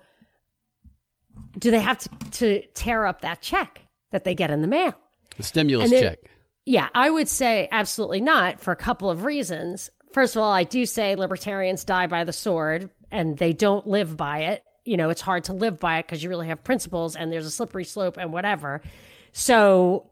do 1.58 1.72
they 1.72 1.80
have 1.80 1.98
to, 1.98 2.10
to 2.32 2.68
tear 2.76 3.08
up 3.08 3.22
that 3.22 3.42
check 3.42 3.82
that 4.12 4.26
they 4.26 4.36
get 4.36 4.52
in 4.52 4.62
the 4.62 4.68
mail? 4.68 4.94
The 5.38 5.44
stimulus 5.44 5.90
check. 5.90 6.20
Yeah, 6.68 6.90
I 6.94 7.10
would 7.10 7.28
say 7.28 7.68
absolutely 7.72 8.22
not 8.22 8.60
for 8.60 8.72
a 8.72 8.76
couple 8.76 9.10
of 9.10 9.24
reasons. 9.24 9.90
First 10.14 10.36
of 10.36 10.44
all, 10.44 10.52
I 10.52 10.66
do 10.66 10.86
say 10.86 11.16
libertarians 11.16 11.84
die 11.84 12.06
by 12.06 12.26
the 12.26 12.34
sword 12.34 12.92
and 13.12 13.36
they 13.40 13.54
don't 13.54 13.88
live 13.88 14.16
by 14.16 14.42
it. 14.42 14.64
You 14.86 14.98
know, 14.98 15.10
it's 15.10 15.22
hard 15.22 15.46
to 15.46 15.54
live 15.54 15.80
by 15.80 15.98
it 15.98 16.06
because 16.06 16.22
you 16.22 16.30
really 16.30 16.50
have 16.50 16.64
principles 16.64 17.16
and 17.16 17.34
there's 17.34 17.48
a 17.48 17.52
slippery 17.52 17.86
slope 17.86 18.18
and 18.18 18.32
whatever. 18.32 18.84
So 19.32 20.12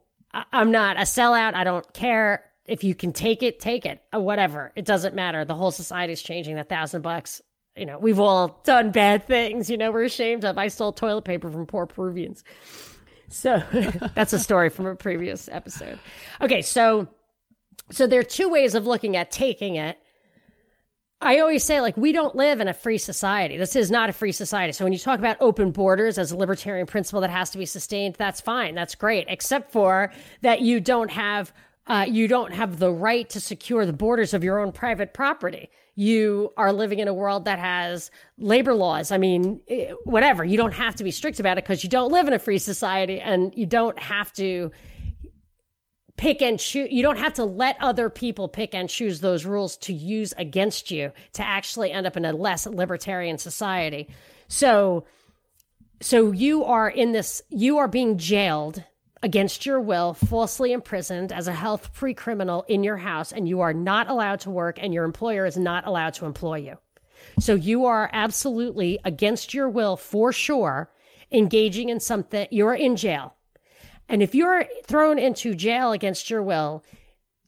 I'm 0.51 0.72
not 0.72 0.98
a 0.98 1.01
sellout. 1.01 1.54
I 1.54 1.63
don't 1.63 1.92
care 1.94 2.44
if 2.65 2.84
you 2.84 2.96
can 2.96 3.13
take 3.13 3.44
it, 3.44 3.60
take 3.60 3.86
it, 3.86 4.01
uh, 4.13 4.20
whatever. 4.20 4.72
It 4.75 4.86
doesn't 4.86 5.15
matter. 5.15 5.46
The 5.46 5.56
whole 5.56 5.72
society's 5.72 6.22
changing. 6.22 6.56
That 6.56 6.70
thousand 6.70 7.01
bucks, 7.01 7.42
you 7.75 7.86
know, 7.86 8.00
we've 8.00 8.20
all 8.20 8.62
done 8.63 8.92
bad 8.92 9.27
things. 9.27 9.70
You 9.70 9.77
know, 9.77 9.92
we're 9.92 10.04
ashamed 10.04 10.44
of. 10.46 10.58
I 10.58 10.68
stole 10.68 10.92
toilet 10.92 11.24
paper 11.24 11.50
from 11.50 11.65
poor 11.65 11.86
Peruvians. 11.86 12.44
So 13.30 13.62
that's 14.15 14.34
a 14.34 14.39
story 14.39 14.70
from 14.70 14.88
a 14.88 14.96
previous 14.96 15.48
episode. 15.50 16.00
Okay, 16.42 16.62
so 16.62 17.08
so 17.92 18.08
there 18.08 18.20
are 18.20 18.24
two 18.24 18.50
ways 18.50 18.75
of 18.75 18.88
looking 18.88 19.15
at 19.15 19.32
taking 19.32 19.75
it. 19.75 19.98
I 21.25 21.39
always 21.39 21.63
say, 21.63 21.82
like, 21.82 21.98
we 21.98 22.12
don't 22.12 22.36
live 22.36 22.62
in 22.62 22.67
a 22.67 22.74
free 22.74 23.00
society. 23.00 23.58
This 23.58 23.75
is 23.75 23.89
not 23.89 24.12
a 24.12 24.13
free 24.13 24.32
society. 24.32 24.74
So 24.74 24.86
when 24.86 24.94
you 24.94 25.00
talk 25.00 25.17
about 25.17 25.38
open 25.39 25.72
borders 25.72 26.20
as 26.20 26.32
a 26.32 26.38
libertarian 26.38 26.86
principle 26.86 27.22
that 27.22 27.32
has 27.32 27.50
to 27.50 27.58
be 27.58 27.65
sustained, 27.65 28.13
that's 28.20 28.41
fine. 28.41 28.75
That's 28.75 28.94
great, 28.94 29.25
except 29.27 29.72
for 29.72 30.12
that 30.41 30.62
you 30.62 30.79
don't 30.79 31.10
have 31.10 31.51
uh, 31.88 32.05
you 32.08 32.27
don't 32.27 32.51
have 32.51 32.79
the 32.79 32.91
right 32.91 33.29
to 33.29 33.39
secure 33.39 33.86
the 33.86 33.94
borders 33.94 34.34
of 34.34 34.44
your 34.44 34.60
own 34.60 34.72
private 34.72 35.13
property. 35.13 35.70
You 35.94 36.51
are 36.58 36.74
living 36.74 36.98
in 37.00 37.08
a 37.08 37.13
world 37.13 37.46
that 37.46 37.60
has 37.60 38.10
labor 38.39 38.74
laws. 38.74 39.12
I 39.12 39.17
mean, 39.17 39.62
eh, 39.67 39.91
whatever. 40.03 40.44
You 40.44 40.58
don't 40.58 40.74
have 40.74 40.96
to 40.96 41.03
be 41.03 41.12
strict 41.12 41.39
about 41.39 41.60
it 41.60 41.63
because 41.63 41.84
you 41.84 41.89
don't 41.89 42.12
live 42.12 42.27
in 42.27 42.34
a 42.34 42.39
free 42.39 42.58
society 42.58 43.20
and 43.20 43.53
you 43.55 43.67
don't 43.67 43.98
have 44.00 44.34
to 44.34 44.72
pick 46.17 46.41
and 46.41 46.60
choose. 46.60 46.89
You 46.91 47.03
don't 47.03 47.17
have 47.17 47.34
to 47.36 47.45
let 47.45 47.77
other 47.81 48.10
people 48.10 48.48
pick 48.48 48.74
and 48.74 48.89
choose 48.89 49.19
those 49.19 49.45
rules 49.45 49.77
to 49.77 49.93
use 49.93 50.34
against 50.38 50.91
you 50.91 51.12
to 51.34 51.45
actually 51.45 51.91
end 51.91 52.07
up 52.07 52.17
in 52.17 52.25
a 52.25 52.34
less 52.34 52.65
libertarian 52.65 53.38
society. 53.38 54.07
So, 54.48 55.05
so 56.01 56.31
you 56.31 56.63
are 56.63 56.89
in 56.89 57.12
this, 57.12 57.41
you 57.50 57.77
are 57.77 57.88
being 57.88 58.17
jailed 58.17 58.84
against 59.24 59.65
your 59.65 59.79
will, 59.79 60.13
falsely 60.13 60.72
imprisoned 60.72 61.31
as 61.31 61.48
a 61.48 61.53
health 61.53 61.89
free 61.93 62.13
criminal 62.13 62.63
in 62.67 62.84
your 62.84 62.98
house, 62.98 63.31
and 63.31 63.50
you 63.50 63.62
are 63.62 63.74
not 63.74 64.10
allowed 64.10 64.39
to 64.41 64.51
work, 64.51 64.77
and 64.79 64.93
your 64.93 65.03
employer 65.03 65.45
is 65.45 65.57
not 65.57 65.88
allowed 65.88 66.13
to 66.13 66.25
employ 66.25 66.57
you. 66.57 66.77
So 67.39 67.55
you 67.55 67.86
are 67.86 68.10
absolutely 68.13 69.00
against 69.03 69.53
your 69.53 69.67
will 69.67 69.98
for 69.98 70.31
sure, 70.31 70.91
engaging 71.31 71.89
in 71.89 72.00
something, 72.00 72.48
you're 72.51 72.75
in 72.75 72.95
jail. 72.95 73.34
And 74.08 74.22
if 74.22 74.36
you're 74.36 74.66
thrown 74.86 75.18
into 75.18 75.56
jail 75.56 75.92
against 75.92 76.30
your 76.30 76.44
will, 76.44 76.84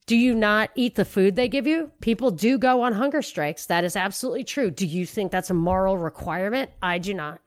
do 0.08 0.16
you 0.16 0.34
not 0.34 0.72
eat 0.76 0.96
the 0.96 1.06
food 1.06 1.36
they 1.36 1.50
give 1.50 1.68
you? 1.68 1.92
People 2.02 2.32
do 2.32 2.58
go 2.58 2.82
on 2.82 2.94
hunger 2.94 3.22
strikes. 3.22 3.66
That 3.66 3.84
is 3.84 3.96
absolutely 3.96 4.46
true. 4.46 4.72
Do 4.72 4.88
you 4.88 5.06
think 5.06 5.32
that's 5.32 5.50
a 5.50 5.54
moral 5.54 5.98
requirement? 5.98 6.72
I 6.82 6.98
do 6.98 7.14
not. 7.14 7.42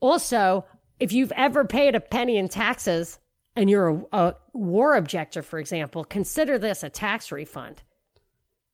Also, 0.00 0.66
if 1.00 1.12
you've 1.12 1.32
ever 1.32 1.64
paid 1.64 1.94
a 1.94 2.00
penny 2.00 2.36
in 2.36 2.48
taxes 2.48 3.18
and 3.56 3.70
you're 3.70 3.88
a, 3.88 4.02
a 4.12 4.34
war 4.52 4.94
objector, 4.94 5.42
for 5.42 5.58
example, 5.58 6.04
consider 6.04 6.58
this 6.58 6.82
a 6.82 6.90
tax 6.90 7.32
refund. 7.32 7.82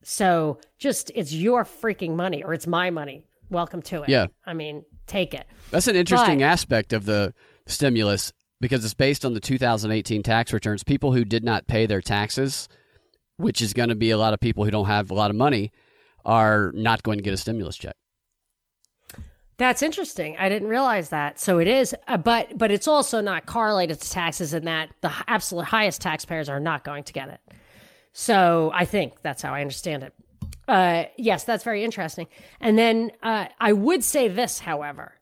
So 0.02 0.58
just 0.78 1.12
it's 1.14 1.32
your 1.32 1.64
freaking 1.64 2.16
money 2.16 2.42
or 2.42 2.52
it's 2.52 2.66
my 2.66 2.90
money. 2.90 3.24
Welcome 3.50 3.82
to 3.82 4.02
it. 4.02 4.08
Yeah. 4.08 4.26
I 4.44 4.52
mean, 4.52 4.84
take 5.06 5.32
it. 5.32 5.46
That's 5.70 5.86
an 5.86 5.94
interesting 5.94 6.38
but, 6.38 6.44
aspect 6.44 6.92
of 6.92 7.04
the 7.04 7.34
stimulus 7.66 8.32
because 8.62 8.84
it's 8.84 8.94
based 8.94 9.24
on 9.24 9.34
the 9.34 9.40
2018 9.40 10.22
tax 10.22 10.52
returns. 10.52 10.84
People 10.84 11.12
who 11.12 11.24
did 11.24 11.44
not 11.44 11.66
pay 11.66 11.84
their 11.84 12.00
taxes, 12.00 12.68
which 13.36 13.60
is 13.60 13.74
going 13.74 13.88
to 13.88 13.96
be 13.96 14.10
a 14.10 14.16
lot 14.16 14.32
of 14.32 14.40
people 14.40 14.64
who 14.64 14.70
don't 14.70 14.86
have 14.86 15.10
a 15.10 15.14
lot 15.14 15.30
of 15.30 15.36
money, 15.36 15.72
are 16.24 16.70
not 16.72 17.02
going 17.02 17.18
to 17.18 17.24
get 17.24 17.34
a 17.34 17.36
stimulus 17.36 17.76
check. 17.76 17.96
That's 19.58 19.82
interesting. 19.82 20.36
I 20.38 20.48
didn't 20.48 20.68
realize 20.68 21.10
that. 21.10 21.38
So 21.38 21.58
it 21.58 21.68
is, 21.68 21.94
uh, 22.08 22.16
but 22.16 22.56
but 22.56 22.70
it's 22.70 22.88
also 22.88 23.20
not 23.20 23.46
correlated 23.46 24.00
to 24.00 24.10
taxes 24.10 24.54
in 24.54 24.64
that 24.64 24.90
the 25.02 25.12
absolute 25.26 25.64
highest 25.64 26.00
taxpayers 26.00 26.48
are 26.48 26.60
not 26.60 26.84
going 26.84 27.04
to 27.04 27.12
get 27.12 27.28
it. 27.28 27.40
So 28.12 28.70
I 28.72 28.84
think 28.84 29.20
that's 29.22 29.42
how 29.42 29.52
I 29.52 29.60
understand 29.60 30.04
it. 30.04 30.14
Uh, 30.68 31.04
yes, 31.16 31.44
that's 31.44 31.64
very 31.64 31.82
interesting. 31.84 32.28
And 32.60 32.78
then 32.78 33.10
uh, 33.22 33.46
I 33.60 33.72
would 33.72 34.04
say 34.04 34.28
this, 34.28 34.58
however, 34.60 35.14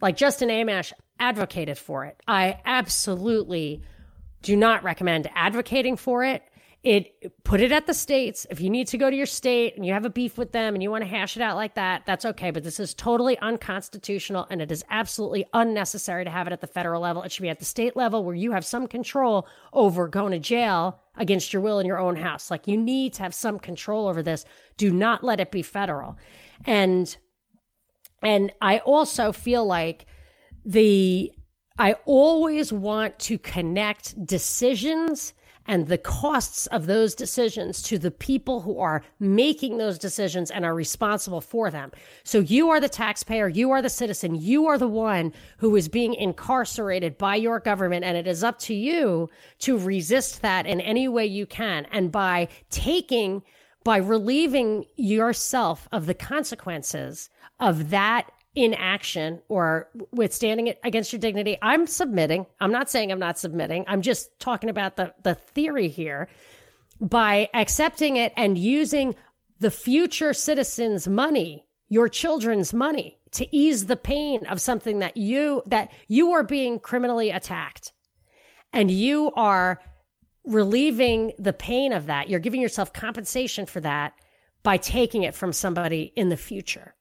like 0.00 0.16
Justin 0.16 0.48
Amash 0.48 0.92
advocated 1.18 1.78
for 1.78 2.04
it. 2.04 2.20
I 2.26 2.60
absolutely 2.64 3.82
do 4.42 4.56
not 4.56 4.82
recommend 4.84 5.28
advocating 5.34 5.96
for 5.96 6.24
it. 6.24 6.42
It 6.82 7.42
put 7.44 7.62
it 7.62 7.72
at 7.72 7.86
the 7.86 7.94
states. 7.94 8.46
If 8.50 8.60
you 8.60 8.68
need 8.68 8.88
to 8.88 8.98
go 8.98 9.08
to 9.08 9.16
your 9.16 9.24
state 9.24 9.74
and 9.74 9.86
you 9.86 9.94
have 9.94 10.04
a 10.04 10.10
beef 10.10 10.36
with 10.36 10.52
them 10.52 10.74
and 10.74 10.82
you 10.82 10.90
want 10.90 11.02
to 11.02 11.08
hash 11.08 11.34
it 11.34 11.42
out 11.42 11.56
like 11.56 11.76
that, 11.76 12.02
that's 12.04 12.26
okay. 12.26 12.50
But 12.50 12.62
this 12.62 12.78
is 12.78 12.92
totally 12.92 13.38
unconstitutional 13.38 14.46
and 14.50 14.60
it 14.60 14.70
is 14.70 14.84
absolutely 14.90 15.46
unnecessary 15.54 16.24
to 16.24 16.30
have 16.30 16.46
it 16.46 16.52
at 16.52 16.60
the 16.60 16.66
federal 16.66 17.00
level. 17.00 17.22
It 17.22 17.32
should 17.32 17.40
be 17.40 17.48
at 17.48 17.58
the 17.58 17.64
state 17.64 17.96
level 17.96 18.22
where 18.22 18.34
you 18.34 18.52
have 18.52 18.66
some 18.66 18.86
control 18.86 19.48
over 19.72 20.08
going 20.08 20.32
to 20.32 20.38
jail 20.38 21.00
against 21.16 21.54
your 21.54 21.62
will 21.62 21.78
in 21.78 21.86
your 21.86 21.98
own 21.98 22.16
house. 22.16 22.50
Like 22.50 22.68
you 22.68 22.76
need 22.76 23.14
to 23.14 23.22
have 23.22 23.34
some 23.34 23.58
control 23.58 24.06
over 24.06 24.22
this. 24.22 24.44
Do 24.76 24.92
not 24.92 25.24
let 25.24 25.40
it 25.40 25.50
be 25.50 25.62
federal. 25.62 26.18
And 26.66 27.16
and 28.22 28.52
I 28.60 28.78
also 28.78 29.32
feel 29.32 29.64
like 29.64 30.04
the 30.64 31.32
I 31.76 31.94
always 32.04 32.72
want 32.72 33.18
to 33.20 33.38
connect 33.38 34.24
decisions 34.24 35.34
and 35.66 35.86
the 35.88 35.98
costs 35.98 36.66
of 36.68 36.86
those 36.86 37.14
decisions 37.14 37.82
to 37.82 37.98
the 37.98 38.10
people 38.10 38.60
who 38.60 38.78
are 38.78 39.02
making 39.18 39.78
those 39.78 39.98
decisions 39.98 40.50
and 40.50 40.64
are 40.64 40.74
responsible 40.74 41.40
for 41.40 41.70
them. 41.70 41.90
So 42.22 42.40
you 42.40 42.70
are 42.70 42.80
the 42.80 42.88
taxpayer, 42.88 43.48
you 43.48 43.70
are 43.70 43.80
the 43.80 43.88
citizen, 43.88 44.34
you 44.34 44.66
are 44.66 44.78
the 44.78 44.88
one 44.88 45.32
who 45.58 45.74
is 45.74 45.88
being 45.88 46.14
incarcerated 46.14 47.16
by 47.16 47.36
your 47.36 47.60
government, 47.60 48.04
and 48.04 48.16
it 48.16 48.26
is 48.26 48.44
up 48.44 48.58
to 48.60 48.74
you 48.74 49.30
to 49.60 49.78
resist 49.78 50.42
that 50.42 50.66
in 50.66 50.80
any 50.80 51.08
way 51.08 51.26
you 51.26 51.46
can. 51.46 51.86
And 51.90 52.12
by 52.12 52.48
taking, 52.70 53.42
by 53.84 53.96
relieving 53.96 54.84
yourself 54.96 55.88
of 55.92 56.06
the 56.06 56.14
consequences 56.14 57.30
of 57.58 57.90
that 57.90 58.30
inaction 58.54 59.40
or 59.48 59.88
withstanding 60.12 60.68
it 60.68 60.78
against 60.84 61.12
your 61.12 61.20
dignity. 61.20 61.58
I'm 61.60 61.86
submitting. 61.86 62.46
I'm 62.60 62.72
not 62.72 62.90
saying 62.90 63.10
I'm 63.10 63.18
not 63.18 63.38
submitting. 63.38 63.84
I'm 63.88 64.02
just 64.02 64.38
talking 64.38 64.70
about 64.70 64.96
the, 64.96 65.12
the 65.22 65.34
theory 65.34 65.88
here. 65.88 66.28
By 67.00 67.48
accepting 67.52 68.16
it 68.16 68.32
and 68.36 68.56
using 68.56 69.16
the 69.58 69.70
future 69.70 70.32
citizens' 70.32 71.08
money, 71.08 71.66
your 71.88 72.08
children's 72.08 72.72
money, 72.72 73.18
to 73.34 73.56
ease 73.56 73.86
the 73.86 73.96
pain 73.96 74.46
of 74.46 74.60
something 74.60 75.00
that 75.00 75.16
you 75.16 75.62
that 75.66 75.92
you 76.08 76.32
are 76.32 76.42
being 76.42 76.78
criminally 76.78 77.30
attacked 77.30 77.92
and 78.72 78.90
you 78.90 79.32
are 79.36 79.80
relieving 80.44 81.32
the 81.38 81.52
pain 81.52 81.92
of 81.92 82.06
that 82.06 82.28
you're 82.28 82.40
giving 82.40 82.60
yourself 82.60 82.92
compensation 82.92 83.66
for 83.66 83.80
that 83.80 84.12
by 84.62 84.76
taking 84.76 85.24
it 85.24 85.34
from 85.34 85.52
somebody 85.52 86.12
in 86.16 86.28
the 86.28 86.36
future 86.36 86.94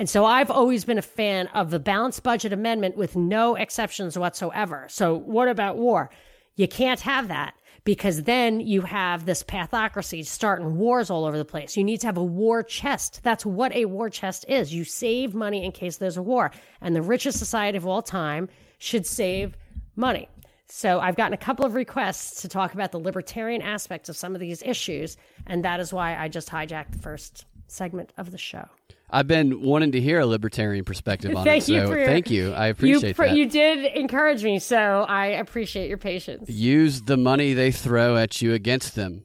and 0.00 0.08
so 0.08 0.24
I've 0.24 0.50
always 0.50 0.86
been 0.86 0.96
a 0.96 1.02
fan 1.02 1.48
of 1.48 1.68
the 1.68 1.78
balanced 1.78 2.22
budget 2.22 2.54
amendment 2.54 2.96
with 2.96 3.16
no 3.16 3.54
exceptions 3.54 4.18
whatsoever. 4.18 4.86
So 4.88 5.14
what 5.14 5.46
about 5.46 5.76
war? 5.76 6.08
You 6.56 6.66
can't 6.68 7.00
have 7.00 7.28
that 7.28 7.52
because 7.84 8.22
then 8.22 8.60
you 8.60 8.80
have 8.80 9.26
this 9.26 9.42
pathocracy 9.42 10.24
starting 10.24 10.78
wars 10.78 11.10
all 11.10 11.26
over 11.26 11.36
the 11.36 11.44
place. 11.44 11.76
You 11.76 11.84
need 11.84 12.00
to 12.00 12.06
have 12.06 12.16
a 12.16 12.24
war 12.24 12.62
chest. 12.62 13.20
That's 13.22 13.44
what 13.44 13.74
a 13.74 13.84
war 13.84 14.08
chest 14.08 14.46
is. 14.48 14.72
You 14.72 14.84
save 14.84 15.34
money 15.34 15.66
in 15.66 15.70
case 15.70 15.98
there's 15.98 16.16
a 16.16 16.22
war. 16.22 16.50
And 16.80 16.96
the 16.96 17.02
richest 17.02 17.38
society 17.38 17.76
of 17.76 17.86
all 17.86 18.00
time 18.00 18.48
should 18.78 19.04
save 19.04 19.54
money. 19.96 20.30
So 20.66 20.98
I've 20.98 21.16
gotten 21.16 21.34
a 21.34 21.36
couple 21.36 21.66
of 21.66 21.74
requests 21.74 22.40
to 22.40 22.48
talk 22.48 22.72
about 22.72 22.90
the 22.90 22.98
libertarian 22.98 23.60
aspects 23.60 24.08
of 24.08 24.16
some 24.16 24.34
of 24.34 24.40
these 24.40 24.62
issues. 24.62 25.18
And 25.46 25.62
that 25.66 25.78
is 25.78 25.92
why 25.92 26.16
I 26.16 26.28
just 26.28 26.48
hijacked 26.48 26.92
the 26.92 27.00
first 27.00 27.44
segment 27.66 28.14
of 28.16 28.30
the 28.30 28.38
show. 28.38 28.66
I've 29.12 29.26
been 29.26 29.62
wanting 29.62 29.92
to 29.92 30.00
hear 30.00 30.20
a 30.20 30.26
libertarian 30.26 30.84
perspective 30.84 31.34
on 31.34 31.44
thank 31.44 31.64
it. 31.64 31.72
You 31.72 31.86
so 31.86 31.92
your, 31.94 32.06
thank 32.06 32.30
you. 32.30 32.52
I 32.52 32.66
appreciate 32.68 33.08
you, 33.08 33.14
that. 33.14 33.36
You 33.36 33.46
did 33.46 33.84
encourage 33.96 34.42
me, 34.44 34.58
so 34.58 35.04
I 35.08 35.26
appreciate 35.26 35.88
your 35.88 35.98
patience. 35.98 36.48
Use 36.48 37.02
the 37.02 37.16
money 37.16 37.52
they 37.54 37.72
throw 37.72 38.16
at 38.16 38.40
you 38.40 38.54
against 38.54 38.94
them. 38.94 39.24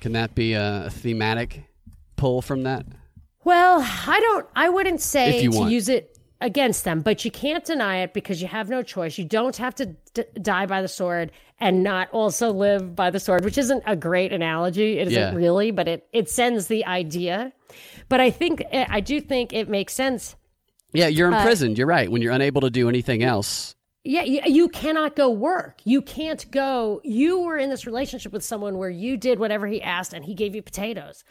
Can 0.00 0.12
that 0.12 0.34
be 0.34 0.54
a 0.54 0.88
thematic 0.90 1.64
pull 2.16 2.42
from 2.42 2.62
that? 2.64 2.86
Well, 3.44 3.80
I 3.80 4.20
don't. 4.20 4.46
I 4.54 4.68
wouldn't 4.68 5.00
say 5.00 5.42
to 5.42 5.48
want. 5.58 5.70
use 5.70 5.88
it 5.88 6.18
against 6.40 6.84
them, 6.84 7.02
but 7.02 7.24
you 7.24 7.30
can't 7.30 7.64
deny 7.64 7.98
it 7.98 8.14
because 8.14 8.40
you 8.40 8.48
have 8.48 8.68
no 8.68 8.82
choice. 8.82 9.18
You 9.18 9.24
don't 9.24 9.56
have 9.56 9.74
to 9.76 9.94
d- 10.14 10.24
die 10.40 10.66
by 10.66 10.80
the 10.82 10.88
sword 10.88 11.32
and 11.58 11.82
not 11.82 12.08
also 12.12 12.50
live 12.50 12.96
by 12.96 13.10
the 13.10 13.20
sword, 13.20 13.44
which 13.44 13.58
isn't 13.58 13.82
a 13.86 13.94
great 13.96 14.32
analogy. 14.32 14.98
It 14.98 15.08
isn't 15.08 15.20
Yeah. 15.20 15.34
really, 15.34 15.70
but 15.70 15.86
it 15.88 16.06
it 16.12 16.30
sends 16.30 16.66
the 16.66 16.84
idea. 16.86 17.52
But 18.10 18.20
I 18.20 18.30
think 18.30 18.62
I 18.72 19.00
do 19.00 19.20
think 19.22 19.54
it 19.54 19.70
makes 19.70 19.94
sense. 19.94 20.36
Yeah, 20.92 21.06
you're 21.06 21.32
Uh, 21.32 21.38
imprisoned. 21.38 21.78
you're 21.78 21.86
right. 21.86 22.10
When 22.10 22.20
you're 22.20 22.32
unable 22.32 22.60
to 22.60 22.70
do 22.70 22.88
anything 22.90 23.22
else. 23.22 23.74
Yeah, 24.02 24.22
you, 24.24 24.40
you 24.46 24.68
cannot 24.68 25.14
go 25.14 25.30
work. 25.30 25.80
You 25.84 26.02
can't 26.02 26.50
go. 26.50 27.00
You 27.04 27.40
were 27.40 27.56
in 27.58 27.70
this 27.70 27.86
relationship 27.86 28.32
with 28.32 28.42
someone 28.42 28.76
where 28.78 28.90
you 28.90 29.16
did 29.16 29.38
whatever 29.38 29.66
he 29.66 29.80
asked 29.80 30.12
and 30.12 30.24
he 30.24 30.34
gave 30.34 30.54
you 30.54 30.62
potatoes. 30.62 31.22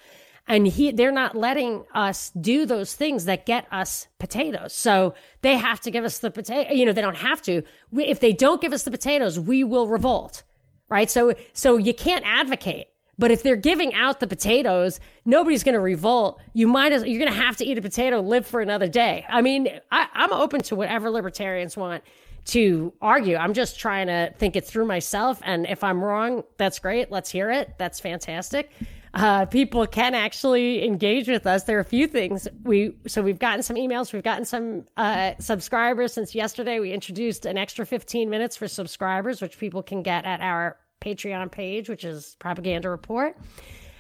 And 0.48 0.66
he 0.68 0.92
they're 0.92 1.12
not 1.12 1.36
letting 1.36 1.84
us 1.94 2.32
do 2.40 2.66
those 2.66 2.96
things 2.96 3.26
that 3.26 3.46
get 3.46 3.68
us 3.72 4.08
potatoes. 4.20 4.74
So 4.74 5.14
they 5.42 5.58
have 5.58 5.80
to 5.82 5.92
give 5.92 6.06
us 6.06 6.20
the 6.20 6.32
potato, 6.32 6.72
you 6.74 6.86
know, 6.86 6.94
they 6.94 7.02
don't 7.02 7.18
have 7.18 7.42
to. 7.44 7.62
We, 7.92 8.06
if 8.06 8.20
they 8.20 8.34
don't 8.34 8.62
give 8.62 8.72
us 8.74 8.84
the 8.84 8.92
potatoes, 8.92 9.40
we 9.40 9.64
will 9.64 9.88
revolt. 9.88 10.44
Right? 10.90 11.10
So 11.12 11.34
so 11.54 11.78
you 11.78 11.94
can't 11.94 12.24
advocate. 12.26 12.88
But 13.20 13.32
if 13.32 13.44
they're 13.44 13.58
giving 13.58 13.94
out 13.94 14.22
the 14.22 14.28
potatoes, 14.28 15.00
nobody's 15.26 15.64
going 15.64 15.74
to 15.74 15.82
revolt. 15.82 16.42
You 16.54 16.68
might 16.68 16.94
as 16.94 17.04
you're 17.04 17.20
going 17.20 17.32
to 17.32 17.38
have 17.40 17.58
to 17.58 17.66
eat 17.66 17.78
a 17.78 17.82
potato, 17.82 18.22
live 18.22 18.48
for 18.48 18.62
another 18.62 18.88
day. 18.88 19.26
I 19.30 19.42
mean, 19.42 19.68
I, 19.92 20.08
I'm 20.14 20.34
open 20.34 20.62
to 20.62 20.76
whatever 20.76 21.12
libertarians 21.12 21.76
want 21.78 22.04
to 22.46 22.94
argue. 23.02 23.36
I'm 23.36 23.54
just 23.54 23.78
trying 23.78 24.08
to 24.08 24.34
think 24.38 24.56
it 24.56 24.66
through 24.66 24.86
myself. 24.86 25.42
And 25.44 25.68
if 25.68 25.84
I'm 25.84 26.02
wrong, 26.02 26.44
that's 26.58 26.80
great. 26.80 27.12
Let's 27.12 27.30
hear 27.30 27.52
it. 27.52 27.76
That's 27.78 28.00
fantastic. 28.00 28.72
uh, 29.14 29.46
people 29.46 29.86
can 29.86 30.16
actually 30.16 30.86
engage 30.86 31.28
with 31.28 31.46
us. 31.46 31.64
There 31.64 31.78
are 31.78 31.82
a 31.82 31.86
few 31.86 32.08
things 32.08 32.48
we 32.64 32.96
so 33.08 33.22
we've 33.22 33.40
gotten 33.40 33.64
some 33.64 33.76
emails, 33.76 34.14
we've 34.14 34.24
gotten 34.24 34.46
some 34.46 34.86
uh, 34.98 35.34
subscribers 35.40 36.14
since 36.14 36.34
yesterday. 36.34 36.80
We 36.80 36.94
introduced 36.94 37.46
an 37.46 37.58
extra 37.58 37.86
15 37.86 38.30
minutes 38.30 38.56
for 38.56 38.68
subscribers, 38.68 39.42
which 39.42 39.60
people 39.60 39.84
can 39.84 40.04
get 40.04 40.26
at 40.26 40.42
our 40.42 40.78
Patreon 41.02 41.52
page, 41.52 41.90
which 41.90 42.04
is 42.04 42.36
Propaganda 42.40 42.90
Report, 42.90 43.38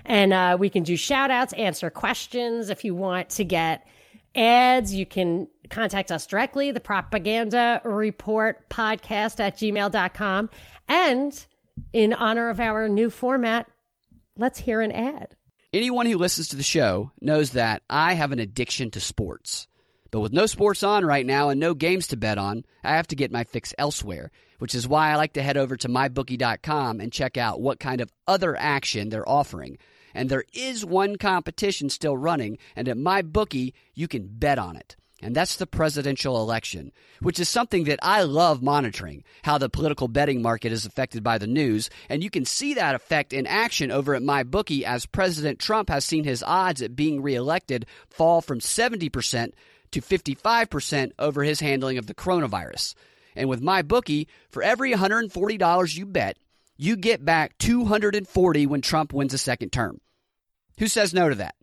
and 0.05 0.33
uh, 0.33 0.57
we 0.59 0.69
can 0.69 0.83
do 0.83 0.95
shout 0.95 1.31
outs, 1.31 1.53
answer 1.53 1.89
questions. 1.89 2.69
If 2.69 2.83
you 2.83 2.95
want 2.95 3.29
to 3.31 3.43
get 3.43 3.87
ads, 4.35 4.93
you 4.93 5.05
can 5.05 5.47
contact 5.69 6.11
us 6.11 6.25
directly, 6.25 6.71
the 6.71 6.79
Propaganda 6.79 7.81
Report 7.83 8.69
podcast 8.69 9.39
at 9.39 9.57
gmail.com. 9.57 10.49
And 10.87 11.45
in 11.93 12.13
honor 12.13 12.49
of 12.49 12.59
our 12.59 12.89
new 12.89 13.09
format, 13.09 13.67
let's 14.37 14.59
hear 14.59 14.81
an 14.81 14.91
ad. 14.91 15.35
Anyone 15.71 16.07
who 16.07 16.17
listens 16.17 16.47
to 16.49 16.55
the 16.55 16.63
show 16.63 17.11
knows 17.21 17.51
that 17.51 17.83
I 17.89 18.15
have 18.15 18.31
an 18.31 18.39
addiction 18.39 18.89
to 18.91 18.99
sports. 18.99 19.67
But 20.11 20.21
with 20.21 20.33
no 20.33 20.47
sports 20.47 20.81
on 20.81 21.05
right 21.05 21.25
now 21.25 21.49
and 21.49 21.59
no 21.59 21.75
games 21.75 22.07
to 22.07 22.17
bet 22.17 22.39
on, 22.39 22.65
I 22.83 22.95
have 22.95 23.07
to 23.07 23.15
get 23.15 23.31
my 23.31 23.43
fix 23.43 23.75
elsewhere, 23.77 24.31
which 24.59 24.75
is 24.75 24.87
why 24.87 25.09
I 25.09 25.15
like 25.15 25.33
to 25.33 25.41
head 25.41 25.57
over 25.57 25.75
to 25.77 25.89
mybookie.com 25.89 27.01
and 27.01 27.11
check 27.11 27.37
out 27.37 27.61
what 27.61 27.79
kind 27.79 27.99
of 27.99 28.11
other 28.27 28.55
action 28.55 29.09
they're 29.09 29.27
offering. 29.27 29.77
And 30.13 30.29
there 30.29 30.45
is 30.53 30.85
one 30.85 31.17
competition 31.17 31.89
still 31.89 32.17
running, 32.17 32.57
and 32.75 32.87
at 32.87 32.97
MyBookie, 32.97 33.73
you 33.93 34.07
can 34.07 34.27
bet 34.27 34.57
on 34.57 34.75
it 34.75 34.95
and 35.21 35.35
that's 35.35 35.57
the 35.57 35.67
presidential 35.67 36.41
election, 36.41 36.91
which 37.21 37.39
is 37.39 37.49
something 37.49 37.85
that 37.85 37.99
I 38.01 38.23
love 38.23 38.61
monitoring 38.61 39.23
how 39.43 39.57
the 39.57 39.69
political 39.69 40.07
betting 40.07 40.41
market 40.41 40.71
is 40.71 40.85
affected 40.85 41.23
by 41.23 41.37
the 41.37 41.47
news. 41.47 41.89
And 42.07 42.23
you 42.23 42.29
can 42.29 42.45
see 42.45 42.73
that 42.75 42.95
effect 42.95 43.33
in 43.33 43.45
action 43.45 43.91
over 43.91 44.15
at 44.15 44.21
MyBookie 44.21 44.83
as 44.83 45.05
President 45.05 45.59
Trump 45.59 45.89
has 45.89 46.05
seen 46.05 46.23
his 46.23 46.43
odds 46.43 46.81
at 46.81 46.95
being 46.95 47.21
reelected 47.21 47.85
fall 48.09 48.41
from 48.41 48.59
70% 48.59 49.51
to 49.91 50.01
55% 50.01 51.11
over 51.19 51.43
his 51.43 51.59
handling 51.59 51.97
of 51.97 52.07
the 52.07 52.15
coronavirus. 52.15 52.95
And 53.35 53.49
with 53.49 53.61
MyBookie, 53.61 54.27
for 54.49 54.63
every 54.63 54.93
$140 54.93 55.97
you 55.97 56.05
bet, 56.05 56.37
you 56.77 56.95
get 56.95 57.25
back 57.25 57.57
240 57.57 58.65
when 58.65 58.81
Trump 58.81 59.13
wins 59.13 59.33
a 59.33 59.37
second 59.37 59.71
term. 59.71 59.99
Who 60.79 60.87
says 60.87 61.13
no 61.13 61.29
to 61.29 61.35
that? 61.35 61.55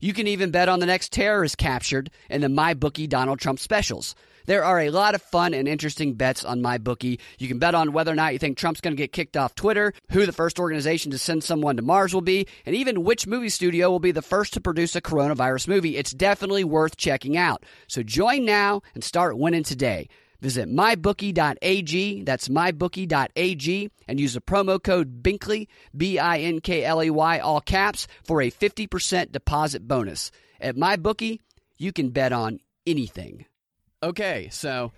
You 0.00 0.12
can 0.12 0.28
even 0.28 0.52
bet 0.52 0.68
on 0.68 0.78
the 0.78 0.86
next 0.86 1.10
terrorist 1.10 1.58
captured 1.58 2.10
in 2.30 2.40
the 2.40 2.46
MyBookie 2.46 3.08
Donald 3.08 3.40
Trump 3.40 3.58
specials. 3.58 4.14
There 4.46 4.64
are 4.64 4.80
a 4.80 4.90
lot 4.90 5.16
of 5.16 5.22
fun 5.22 5.52
and 5.54 5.66
interesting 5.66 6.14
bets 6.14 6.44
on 6.44 6.62
MyBookie. 6.62 7.18
You 7.38 7.48
can 7.48 7.58
bet 7.58 7.74
on 7.74 7.92
whether 7.92 8.12
or 8.12 8.14
not 8.14 8.32
you 8.32 8.38
think 8.38 8.56
Trump's 8.56 8.80
going 8.80 8.96
to 8.96 9.02
get 9.02 9.12
kicked 9.12 9.36
off 9.36 9.56
Twitter, 9.56 9.92
who 10.12 10.24
the 10.24 10.32
first 10.32 10.60
organization 10.60 11.10
to 11.10 11.18
send 11.18 11.42
someone 11.42 11.76
to 11.76 11.82
Mars 11.82 12.14
will 12.14 12.20
be, 12.20 12.46
and 12.64 12.76
even 12.76 13.02
which 13.02 13.26
movie 13.26 13.48
studio 13.48 13.90
will 13.90 13.98
be 13.98 14.12
the 14.12 14.22
first 14.22 14.54
to 14.54 14.60
produce 14.60 14.94
a 14.94 15.02
coronavirus 15.02 15.66
movie. 15.66 15.96
It's 15.96 16.12
definitely 16.12 16.64
worth 16.64 16.96
checking 16.96 17.36
out. 17.36 17.64
So 17.88 18.04
join 18.04 18.44
now 18.44 18.82
and 18.94 19.02
start 19.02 19.36
winning 19.36 19.64
today. 19.64 20.08
Visit 20.40 20.68
mybookie.ag, 20.68 22.22
that's 22.22 22.48
mybookie.ag, 22.48 23.90
and 24.06 24.20
use 24.20 24.34
the 24.34 24.40
promo 24.40 24.82
code 24.82 25.22
BINKLEY, 25.22 25.66
B 25.96 26.18
I 26.18 26.38
N 26.38 26.60
K 26.60 26.84
L 26.84 27.02
E 27.02 27.10
Y, 27.10 27.38
all 27.40 27.60
caps, 27.60 28.06
for 28.22 28.40
a 28.40 28.50
50% 28.50 29.32
deposit 29.32 29.88
bonus. 29.88 30.30
At 30.60 30.76
MyBookie, 30.76 31.40
you 31.76 31.92
can 31.92 32.10
bet 32.10 32.32
on 32.32 32.60
anything. 32.86 33.46
Okay, 34.02 34.48
so 34.50 34.92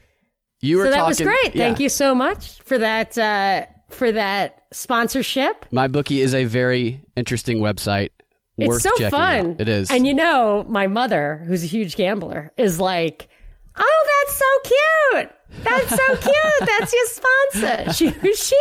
you 0.61 0.78
were 0.78 0.85
so 0.85 0.90
that 0.90 0.97
talking, 0.97 1.09
was 1.09 1.20
great. 1.20 1.54
yeah. 1.54 1.66
Thank 1.66 1.80
you 1.80 1.88
so 1.88 2.14
much 2.14 2.61
for 2.62 2.78
that 2.78 3.16
uh, 3.16 3.66
for 3.88 4.12
that 4.12 4.64
sponsorship. 4.73 5.66
MyBookie 5.73 6.18
is 6.18 6.35
a 6.35 6.44
very 6.44 7.02
interesting 7.16 7.61
website. 7.61 8.11
Worth 8.59 8.76
it's 8.76 8.82
so 8.85 8.90
checking 8.99 9.11
fun. 9.11 9.50
out. 9.52 9.61
It 9.61 9.68
is. 9.68 9.90
And 9.90 10.06
you 10.06 10.12
know, 10.12 10.66
my 10.68 10.87
mother, 10.87 11.42
who's 11.47 11.64
a 11.64 11.66
huge 11.66 11.97
gambler, 11.97 12.53
is 12.59 12.79
like, 12.79 13.29
"Oh, 13.76 14.06
that's 14.24 14.37
so 14.37 14.50
cute. 14.70 15.30
That's 15.64 15.88
so 15.90 16.16
cute. 16.30 16.68
That's 16.68 16.92
your 16.92 17.06
sponsor." 17.06 17.92
She 17.92 18.35
she 18.35 18.56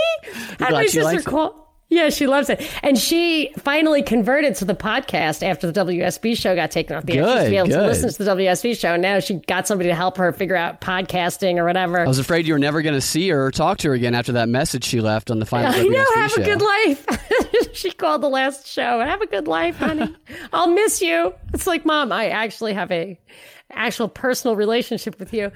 had 0.58 0.58
glad 0.58 0.72
my 0.72 0.82
she 0.84 0.90
sister 0.90 1.04
likes 1.04 1.24
it. 1.24 1.26
call. 1.30 1.69
Yeah, 1.92 2.10
she 2.10 2.28
loves 2.28 2.52
it, 2.52 2.62
and 2.84 3.00
she 3.00 3.52
finally 3.58 4.04
converted 4.04 4.54
to 4.58 4.66
the 4.66 4.76
podcast 4.76 5.42
after 5.42 5.72
the 5.72 5.86
WSB 5.86 6.38
show 6.38 6.56
got 6.56 6.70
taken 6.70 6.96
off 6.96 7.06
the 7.06 7.18
air. 7.18 7.24
She 7.24 7.30
used 7.30 7.38
to 7.38 7.44
Good, 7.46 7.50
be 7.50 7.58
able 7.58 7.70
to 7.70 7.88
listen 7.88 8.10
to 8.12 8.24
the 8.24 8.32
WSB 8.32 8.80
show, 8.80 8.94
and 8.94 9.02
now 9.02 9.20
she 9.20 9.36
got 9.36 9.68
somebody 9.68 9.90
to 9.90 9.96
help 9.96 10.18
her 10.18 10.32
figure 10.32 10.56
out 10.56 10.82
podcasting 10.82 11.58
or 11.58 11.66
whatever. 11.66 12.00
I 12.00 12.08
was 12.08 12.20
afraid 12.20 12.46
you 12.46 12.54
were 12.54 12.60
never 12.60 12.84
going 12.84 12.94
to 12.94 13.02
see 13.02 13.28
her 13.30 13.46
or 13.46 13.52
talk 13.52 13.80
to 13.80 13.88
her 13.88 13.96
again 13.96 14.14
after 14.14 14.34
that 14.34 14.50
message 14.50 14.84
she 14.84 15.02
left 15.02 15.32
on 15.32 15.40
the 15.40 15.48
final 15.48 15.74
show. 15.74 15.80
I 15.84 15.84
know. 15.84 16.06
Have 16.14 16.32
show. 16.32 16.42
a 16.44 16.46
good 16.46 16.62
life. 16.62 17.74
she 17.74 17.90
called 17.90 18.22
the 18.22 18.30
last 18.30 18.68
show. 18.68 19.00
Have 19.00 19.22
a 19.22 19.28
good 19.28 19.48
life, 19.48 19.78
honey. 19.78 20.16
I'll 20.54 20.70
miss 20.70 21.02
you. 21.02 21.34
It's 21.56 21.66
like, 21.66 21.86
mom, 21.86 22.12
I 22.12 22.30
actually 22.30 22.74
have 22.74 22.92
a 22.92 23.20
actual 23.72 24.10
personal 24.10 24.56
relationship 24.56 25.18
with 25.20 25.34
you. 25.34 25.52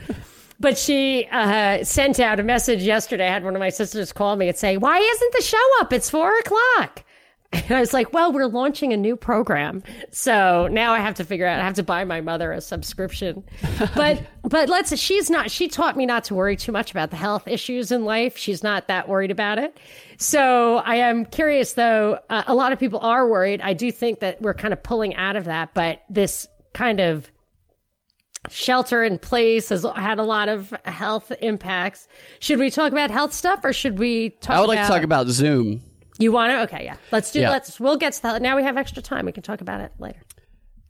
But 0.59 0.77
she 0.77 1.27
uh, 1.31 1.83
sent 1.83 2.19
out 2.19 2.39
a 2.39 2.43
message 2.43 2.83
yesterday. 2.83 3.27
I 3.27 3.33
had 3.33 3.43
one 3.43 3.55
of 3.55 3.59
my 3.59 3.69
sisters 3.69 4.13
call 4.13 4.35
me 4.35 4.47
and 4.47 4.57
say, 4.57 4.77
"Why 4.77 4.97
isn't 4.97 5.33
the 5.33 5.41
show 5.43 5.81
up? 5.81 5.93
It's 5.93 6.09
four 6.09 6.37
o'clock." 6.39 7.03
And 7.53 7.71
I 7.71 7.79
was 7.81 7.93
like, 7.93 8.13
"Well, 8.13 8.33
we're 8.33 8.47
launching 8.47 8.93
a 8.93 8.97
new 8.97 9.15
program, 9.15 9.83
so 10.09 10.67
now 10.71 10.91
I 10.91 10.99
have 10.99 11.13
to 11.15 11.23
figure 11.23 11.45
out. 11.45 11.59
I 11.59 11.63
have 11.63 11.75
to 11.75 11.83
buy 11.83 12.03
my 12.03 12.19
mother 12.19 12.51
a 12.51 12.59
subscription." 12.61 13.43
But 13.95 14.23
but 14.41 14.69
let's. 14.69 14.97
She's 14.97 15.29
not. 15.29 15.51
She 15.51 15.67
taught 15.67 15.95
me 15.95 16.07
not 16.07 16.23
to 16.25 16.33
worry 16.33 16.55
too 16.55 16.71
much 16.71 16.89
about 16.89 17.11
the 17.11 17.15
health 17.15 17.47
issues 17.47 17.91
in 17.91 18.05
life. 18.05 18.37
She's 18.37 18.63
not 18.63 18.87
that 18.87 19.07
worried 19.07 19.29
about 19.29 19.59
it. 19.59 19.77
So 20.17 20.77
I 20.77 20.95
am 20.95 21.25
curious, 21.25 21.73
though. 21.73 22.17
Uh, 22.27 22.43
a 22.47 22.55
lot 22.55 22.71
of 22.71 22.79
people 22.79 22.99
are 23.01 23.27
worried. 23.27 23.61
I 23.61 23.73
do 23.73 23.91
think 23.91 24.19
that 24.21 24.41
we're 24.41 24.55
kind 24.55 24.73
of 24.73 24.81
pulling 24.81 25.15
out 25.15 25.35
of 25.35 25.45
that, 25.45 25.75
but 25.75 26.01
this 26.09 26.47
kind 26.73 26.99
of 26.99 27.29
shelter 28.49 29.03
in 29.03 29.17
place 29.19 29.69
has 29.69 29.85
had 29.95 30.19
a 30.19 30.23
lot 30.23 30.49
of 30.49 30.73
health 30.85 31.31
impacts. 31.41 32.07
Should 32.39 32.59
we 32.59 32.69
talk 32.69 32.91
about 32.91 33.11
health 33.11 33.33
stuff, 33.33 33.61
or 33.63 33.73
should 33.73 33.99
we 33.99 34.31
talk? 34.31 34.55
I 34.55 34.59
would 34.59 34.69
like 34.69 34.81
to 34.81 34.87
talk 34.87 35.03
about 35.03 35.27
Zoom. 35.27 35.81
You 36.19 36.31
want 36.31 36.51
to? 36.51 36.61
Okay, 36.75 36.85
yeah. 36.85 36.97
Let's 37.11 37.31
do. 37.31 37.41
Yeah. 37.41 37.49
Let's. 37.49 37.79
We'll 37.79 37.97
get 37.97 38.13
to 38.13 38.21
that. 38.23 38.41
Now 38.41 38.55
we 38.55 38.63
have 38.63 38.77
extra 38.77 39.01
time. 39.01 39.25
We 39.25 39.31
can 39.31 39.43
talk 39.43 39.61
about 39.61 39.81
it 39.81 39.91
later. 39.97 40.19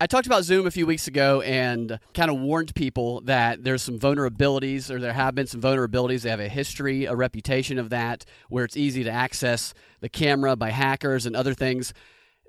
I 0.02 0.08
talked 0.08 0.26
about 0.26 0.44
Zoom 0.44 0.68
a 0.68 0.72
few 0.72 0.86
weeks 0.86 1.08
ago 1.08 1.39
and 1.42 1.98
kind 2.13 2.30
of 2.30 2.38
warned 2.38 2.76
people 2.76 3.22
that 3.22 3.63
there's 3.63 3.82
some 3.82 4.00
vulnerabilities, 4.00 4.89
or 4.89 5.00
there 5.00 5.13
have 5.13 5.34
been 5.34 5.48
some 5.48 5.62
vulnerabilities. 5.62 6.24
They 6.24 6.30
have 6.30 6.42
a 6.42 6.50
history, 6.50 7.06
a 7.06 7.16
reputation 7.16 7.80
of 7.80 7.89
that, 7.92 8.26
where 8.50 8.66
it's 8.66 8.76
easy 8.76 9.06
to 9.06 9.12
access 9.12 9.74
the 10.02 10.10
camera 10.10 10.58
by 10.58 10.72
hackers 10.72 11.26
and 11.26 11.36
other 11.36 11.54
things. 11.54 11.94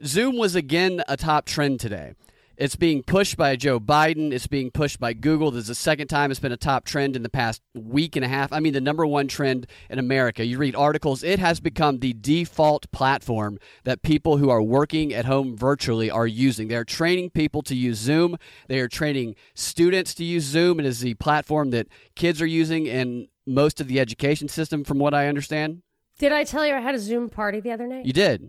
Zoom 0.05 0.37
was 0.37 0.57
again 0.57 1.03
a 1.07 1.17
top 1.17 1.45
trend 1.47 1.79
today. 1.79 2.15
It's 2.57 2.77
being 2.77 3.03
pushed 3.03 3.37
by 3.37 3.57
Joe 3.57 3.81
Biden. 3.81 4.33
It's 4.33 4.47
being 4.47 4.71
pushed 4.71 5.01
by 5.01 5.13
Google. 5.13 5.51
This 5.51 5.63
is 5.63 5.69
the 5.69 5.75
second 5.75 6.07
time 6.07 6.31
it's 6.31 6.39
been 6.39 6.53
a 6.53 6.57
top 6.57 6.85
trend 6.85 7.17
in 7.17 7.25
the 7.25 7.29
past 7.29 7.61
week 7.75 8.15
and 8.15 8.25
a 8.25 8.29
half. 8.29 8.53
I 8.53 8.61
mean, 8.61 8.73
the 8.73 8.81
number 8.81 9.05
one 9.05 9.27
trend 9.27 9.67
in 9.91 9.99
America. 9.99 10.45
You 10.45 10.59
read 10.59 10.77
articles, 10.77 11.25
it 11.25 11.41
has 11.41 11.59
become 11.59 11.99
the 11.99 12.13
default 12.13 12.91
platform 12.93 13.59
that 13.83 14.03
people 14.03 14.37
who 14.37 14.51
are 14.51 14.63
working 14.63 15.13
at 15.13 15.25
home 15.25 15.57
virtually 15.57 16.11
are 16.11 16.29
using. 16.29 16.69
They're 16.69 16.85
training 16.85 17.31
people 17.31 17.63
to 17.63 17.75
use 17.75 17.99
Zoom. 17.99 18.37
They 18.69 18.79
are 18.79 18.89
training 18.89 19.35
students 19.55 20.15
to 20.15 20.25
use 20.25 20.45
Zoom. 20.45 20.79
It 20.79 20.87
is 20.87 21.01
the 21.01 21.15
platform 21.15 21.71
that 21.71 21.89
kids 22.15 22.41
are 22.41 22.47
using 22.47 22.87
in 22.87 23.29
most 23.47 23.81
of 23.81 23.89
the 23.89 23.99
education 23.99 24.49
system, 24.49 24.85
from 24.85 24.99
what 24.99 25.13
I 25.13 25.27
understand. 25.27 25.83
Did 26.19 26.33
I 26.33 26.45
tell 26.45 26.65
you 26.65 26.75
I 26.75 26.81
had 26.81 26.95
a 26.95 26.99
Zoom 27.01 27.29
party 27.29 27.61
the 27.61 27.73
other 27.73 27.87
night? 27.87 28.07
You 28.07 28.13
did. 28.13 28.49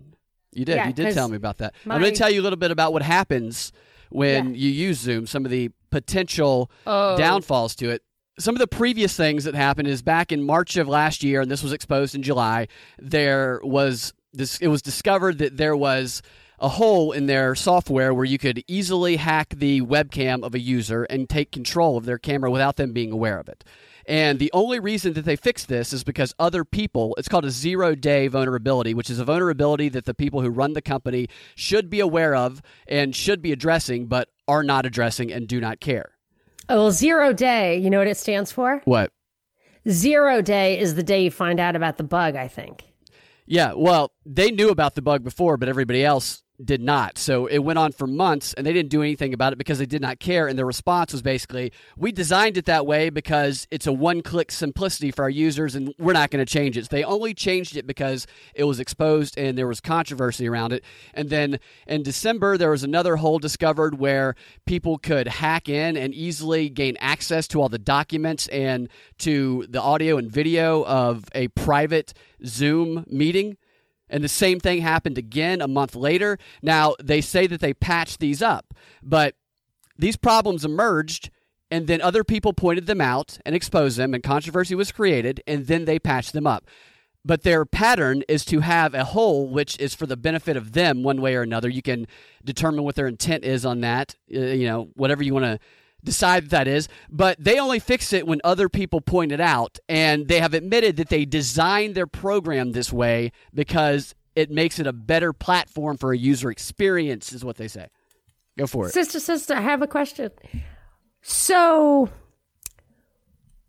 You 0.52 0.64
did. 0.64 0.76
Yeah, 0.76 0.86
you 0.86 0.94
did 0.94 1.12
tell 1.12 1.28
me 1.28 1.36
about 1.36 1.58
that. 1.58 1.74
I'm 1.84 2.00
going 2.00 2.12
to 2.12 2.18
tell 2.18 2.30
you 2.30 2.40
a 2.40 2.44
little 2.44 2.56
bit 2.56 2.70
about 2.70 2.92
what 2.92 3.02
happens 3.02 3.72
when 4.10 4.54
Yeah. 4.54 4.60
you 4.60 4.70
use 4.70 4.98
Zoom, 5.00 5.26
some 5.26 5.44
of 5.44 5.50
the 5.50 5.70
potential 5.90 6.70
Oh. 6.86 7.16
downfalls 7.16 7.74
to 7.76 7.90
it. 7.90 8.02
Some 8.38 8.54
of 8.54 8.58
the 8.58 8.66
previous 8.66 9.16
things 9.16 9.44
that 9.44 9.54
happened 9.54 9.88
is 9.88 10.02
back 10.02 10.30
in 10.30 10.42
March 10.42 10.76
of 10.76 10.86
last 10.88 11.24
year, 11.24 11.40
and 11.40 11.50
this 11.50 11.62
was 11.62 11.72
exposed 11.72 12.14
in 12.14 12.22
July. 12.22 12.68
There 12.98 13.60
was 13.62 14.12
this. 14.32 14.58
It 14.58 14.68
was 14.68 14.82
discovered 14.82 15.38
that 15.38 15.56
there 15.56 15.76
was 15.76 16.20
a 16.58 16.68
hole 16.70 17.12
in 17.12 17.26
their 17.26 17.54
software 17.54 18.12
where 18.14 18.24
you 18.24 18.38
could 18.38 18.62
easily 18.66 19.16
hack 19.16 19.54
the 19.56 19.80
webcam 19.82 20.42
of 20.42 20.54
a 20.54 20.58
user 20.60 21.04
and 21.04 21.28
take 21.28 21.50
control 21.52 21.96
of 21.96 22.04
their 22.04 22.18
camera 22.18 22.50
without 22.50 22.76
them 22.76 22.92
being 22.92 23.12
aware 23.12 23.38
of 23.38 23.48
it. 23.48 23.64
And 24.08 24.38
the 24.38 24.50
only 24.52 24.78
reason 24.78 25.14
that 25.14 25.24
they 25.24 25.36
fixed 25.36 25.68
this 25.68 25.92
is 25.92 26.04
because 26.04 26.34
other 26.38 26.64
people, 26.64 27.14
it's 27.18 27.28
called 27.28 27.44
a 27.44 27.50
zero 27.50 27.94
day 27.94 28.28
vulnerability, 28.28 28.94
which 28.94 29.10
is 29.10 29.18
a 29.18 29.24
vulnerability 29.24 29.88
that 29.90 30.04
the 30.04 30.14
people 30.14 30.42
who 30.42 30.50
run 30.50 30.74
the 30.74 30.82
company 30.82 31.28
should 31.56 31.90
be 31.90 32.00
aware 32.00 32.34
of 32.34 32.62
and 32.86 33.16
should 33.16 33.42
be 33.42 33.50
addressing, 33.50 34.06
but 34.06 34.28
are 34.46 34.62
not 34.62 34.86
addressing 34.86 35.32
and 35.32 35.48
do 35.48 35.60
not 35.60 35.80
care. 35.80 36.12
Oh, 36.68 36.76
well, 36.76 36.92
zero 36.92 37.32
day. 37.32 37.78
You 37.78 37.90
know 37.90 37.98
what 37.98 38.06
it 38.06 38.16
stands 38.16 38.52
for? 38.52 38.80
What? 38.84 39.12
Zero 39.88 40.40
day 40.40 40.78
is 40.78 40.94
the 40.94 41.02
day 41.02 41.24
you 41.24 41.30
find 41.30 41.58
out 41.58 41.76
about 41.76 41.96
the 41.96 42.04
bug. 42.04 42.36
I 42.36 42.48
think. 42.48 42.84
Yeah, 43.46 43.74
well, 43.76 44.12
they 44.24 44.50
knew 44.50 44.70
about 44.70 44.96
the 44.96 45.02
bug 45.02 45.22
before, 45.22 45.56
but 45.56 45.68
everybody 45.68 46.04
else 46.04 46.42
did 46.64 46.80
not. 46.80 47.18
So 47.18 47.46
it 47.46 47.58
went 47.58 47.78
on 47.78 47.92
for 47.92 48.06
months 48.06 48.54
and 48.54 48.66
they 48.66 48.72
didn't 48.72 48.90
do 48.90 49.02
anything 49.02 49.34
about 49.34 49.52
it 49.52 49.56
because 49.56 49.78
they 49.78 49.86
did 49.86 50.02
not 50.02 50.18
care. 50.18 50.48
And 50.48 50.58
their 50.58 50.66
response 50.66 51.12
was 51.12 51.22
basically, 51.22 51.72
we 51.96 52.12
designed 52.12 52.56
it 52.56 52.64
that 52.66 52.86
way 52.86 53.10
because 53.10 53.66
it's 53.70 53.86
a 53.86 53.92
one 53.92 54.22
click 54.22 54.50
simplicity 54.50 55.10
for 55.10 55.22
our 55.22 55.30
users 55.30 55.74
and 55.74 55.94
we're 55.98 56.12
not 56.12 56.30
going 56.30 56.44
to 56.44 56.50
change 56.50 56.76
it. 56.76 56.84
So 56.84 56.88
they 56.90 57.04
only 57.04 57.34
changed 57.34 57.76
it 57.76 57.86
because 57.86 58.26
it 58.54 58.64
was 58.64 58.80
exposed 58.80 59.38
and 59.38 59.56
there 59.56 59.66
was 59.66 59.80
controversy 59.80 60.48
around 60.48 60.72
it. 60.72 60.84
And 61.14 61.30
then 61.30 61.58
in 61.86 62.02
December, 62.02 62.56
there 62.56 62.70
was 62.70 62.84
another 62.84 63.16
hole 63.16 63.38
discovered 63.38 63.98
where 63.98 64.34
people 64.64 64.98
could 64.98 65.28
hack 65.28 65.68
in 65.68 65.96
and 65.96 66.14
easily 66.14 66.68
gain 66.68 66.96
access 67.00 67.46
to 67.48 67.60
all 67.60 67.68
the 67.68 67.78
documents 67.78 68.48
and 68.48 68.88
to 69.18 69.66
the 69.68 69.80
audio 69.80 70.16
and 70.16 70.30
video 70.30 70.84
of 70.84 71.24
a 71.34 71.48
private 71.48 72.14
Zoom 72.44 73.04
meeting. 73.08 73.56
And 74.08 74.22
the 74.22 74.28
same 74.28 74.60
thing 74.60 74.80
happened 74.80 75.18
again 75.18 75.60
a 75.60 75.68
month 75.68 75.96
later. 75.96 76.38
Now, 76.62 76.94
they 77.02 77.20
say 77.20 77.46
that 77.46 77.60
they 77.60 77.74
patched 77.74 78.20
these 78.20 78.40
up, 78.42 78.74
but 79.02 79.34
these 79.98 80.16
problems 80.16 80.64
emerged, 80.64 81.30
and 81.70 81.86
then 81.86 82.00
other 82.00 82.22
people 82.22 82.52
pointed 82.52 82.86
them 82.86 83.00
out 83.00 83.38
and 83.44 83.54
exposed 83.54 83.96
them, 83.96 84.14
and 84.14 84.22
controversy 84.22 84.74
was 84.74 84.92
created, 84.92 85.42
and 85.46 85.66
then 85.66 85.84
they 85.84 85.98
patched 85.98 86.32
them 86.32 86.46
up. 86.46 86.66
But 87.24 87.42
their 87.42 87.64
pattern 87.64 88.22
is 88.28 88.44
to 88.46 88.60
have 88.60 88.94
a 88.94 89.02
hole 89.02 89.48
which 89.48 89.76
is 89.80 89.96
for 89.96 90.06
the 90.06 90.16
benefit 90.16 90.56
of 90.56 90.72
them 90.72 91.02
one 91.02 91.20
way 91.20 91.34
or 91.34 91.42
another. 91.42 91.68
You 91.68 91.82
can 91.82 92.06
determine 92.44 92.84
what 92.84 92.94
their 92.94 93.08
intent 93.08 93.44
is 93.44 93.66
on 93.66 93.80
that, 93.80 94.14
uh, 94.32 94.38
you 94.38 94.68
know, 94.68 94.90
whatever 94.94 95.24
you 95.24 95.34
want 95.34 95.44
to 95.46 95.58
decide 96.06 96.44
that, 96.44 96.50
that 96.50 96.68
is, 96.68 96.88
but 97.10 97.36
they 97.38 97.58
only 97.60 97.78
fix 97.78 98.14
it 98.14 98.26
when 98.26 98.40
other 98.42 98.70
people 98.70 99.02
point 99.02 99.32
it 99.32 99.40
out. 99.40 99.78
And 99.88 100.28
they 100.28 100.40
have 100.40 100.54
admitted 100.54 100.96
that 100.96 101.10
they 101.10 101.26
designed 101.26 101.94
their 101.94 102.06
program 102.06 102.72
this 102.72 102.90
way 102.90 103.32
because 103.52 104.14
it 104.34 104.50
makes 104.50 104.78
it 104.78 104.86
a 104.86 104.92
better 104.92 105.34
platform 105.34 105.98
for 105.98 106.12
a 106.12 106.16
user 106.16 106.50
experience, 106.50 107.32
is 107.32 107.44
what 107.44 107.56
they 107.56 107.68
say. 107.68 107.88
Go 108.56 108.66
for 108.66 108.86
it. 108.86 108.94
Sister, 108.94 109.20
sister, 109.20 109.54
I 109.54 109.60
have 109.60 109.82
a 109.82 109.86
question. 109.86 110.30
So 111.20 112.08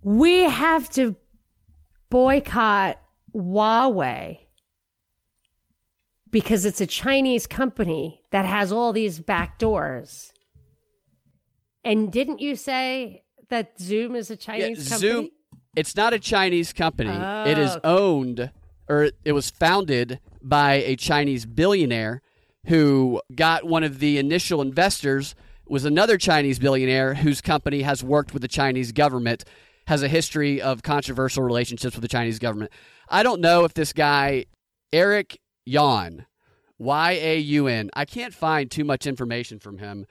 we 0.01 0.43
have 0.43 0.89
to 0.91 1.15
boycott 2.09 2.97
Huawei 3.35 4.39
because 6.31 6.65
it's 6.65 6.79
a 6.79 6.87
Chinese 6.87 7.47
company 7.47 8.21
that 8.31 8.45
has 8.45 8.71
all 8.71 8.93
these 8.93 9.19
back 9.19 9.59
doors. 9.59 10.31
And 11.87 12.11
didn't 12.11 12.41
you 12.41 12.57
say 12.57 13.23
that 13.49 13.79
Zoom 13.79 14.13
is 14.13 14.29
a 14.29 14.35
Chinese 14.35 14.83
Yeah, 14.83 14.89
company? 14.89 15.11
Zoom, 15.11 15.29
it's 15.77 15.95
not 15.95 16.11
a 16.11 16.19
Chinese 16.19 16.73
company. 16.73 17.09
It 17.49 17.57
is 17.57 17.77
Oh. 17.77 17.79
owned 18.17 18.51
or 18.89 19.11
it 19.23 19.31
was 19.31 19.49
founded 19.49 20.19
by 20.41 20.75
a 20.75 20.97
Chinese 20.97 21.45
billionaire 21.45 22.21
who 22.65 23.21
got 23.33 23.65
one 23.65 23.83
of 23.83 23.99
the 23.99 24.17
initial 24.17 24.61
investors 24.61 25.33
was 25.65 25.85
another 25.85 26.17
Chinese 26.17 26.59
billionaire 26.59 27.15
whose 27.15 27.39
company 27.39 27.83
has 27.83 28.03
worked 28.03 28.33
with 28.33 28.41
the 28.41 28.47
Chinese 28.49 28.91
government, 28.91 29.45
has 29.87 30.03
a 30.03 30.07
history 30.09 30.61
of 30.61 30.83
controversial 30.83 31.43
relationships 31.43 31.95
with 31.95 32.01
the 32.01 32.07
Chinese 32.09 32.39
government. 32.39 32.71
I 33.07 33.23
don't 33.23 33.39
know 33.39 33.63
if 33.63 33.73
this 33.73 33.93
guy 33.93 34.45
Eric 34.91 35.39
Yuan, 35.65 36.25
Y 36.77 37.11
A 37.13 37.37
U 37.37 37.67
N, 37.67 37.89
I 37.93 38.03
can't 38.03 38.33
find 38.33 38.69
too 38.69 38.83
much 38.83 39.07
information 39.07 39.59
from 39.59 39.77
him 39.77 40.05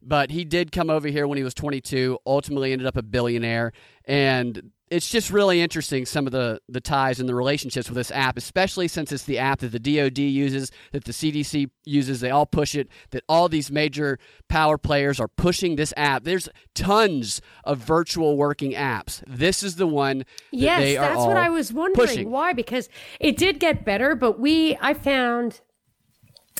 but 0.00 0.30
he 0.30 0.44
did 0.44 0.70
come 0.72 0.90
over 0.90 1.08
here 1.08 1.26
when 1.26 1.36
he 1.38 1.44
was 1.44 1.54
22 1.54 2.18
ultimately 2.26 2.72
ended 2.72 2.86
up 2.86 2.96
a 2.96 3.02
billionaire 3.02 3.72
and 4.04 4.70
it's 4.90 5.10
just 5.10 5.30
really 5.30 5.60
interesting 5.60 6.06
some 6.06 6.24
of 6.24 6.32
the, 6.32 6.58
the 6.66 6.80
ties 6.80 7.20
and 7.20 7.28
the 7.28 7.34
relationships 7.34 7.88
with 7.90 7.96
this 7.96 8.10
app 8.12 8.36
especially 8.38 8.86
since 8.88 9.10
it's 9.12 9.24
the 9.24 9.38
app 9.38 9.58
that 9.58 9.72
the 9.72 9.78
dod 9.78 10.16
uses 10.18 10.70
that 10.92 11.04
the 11.04 11.12
cdc 11.12 11.68
uses 11.84 12.20
they 12.20 12.30
all 12.30 12.46
push 12.46 12.74
it 12.74 12.88
that 13.10 13.22
all 13.28 13.48
these 13.48 13.70
major 13.70 14.18
power 14.48 14.78
players 14.78 15.18
are 15.20 15.28
pushing 15.28 15.76
this 15.76 15.92
app 15.96 16.22
there's 16.24 16.48
tons 16.74 17.40
of 17.64 17.78
virtual 17.78 18.36
working 18.36 18.72
apps 18.72 19.22
this 19.26 19.62
is 19.62 19.76
the 19.76 19.86
one 19.86 20.18
that 20.18 20.26
Yes, 20.52 20.80
they 20.80 20.96
are 20.96 21.08
that's 21.08 21.26
what 21.26 21.36
I 21.36 21.48
was 21.50 21.72
wondering. 21.72 22.06
pushing. 22.08 22.30
Why? 22.30 22.52
Because 22.52 22.88
it 23.20 23.36
did 23.36 23.58
get 23.60 23.84
better, 23.84 24.14
but 24.14 24.38
we, 24.38 24.76
I 24.80 24.94
found 24.94 25.60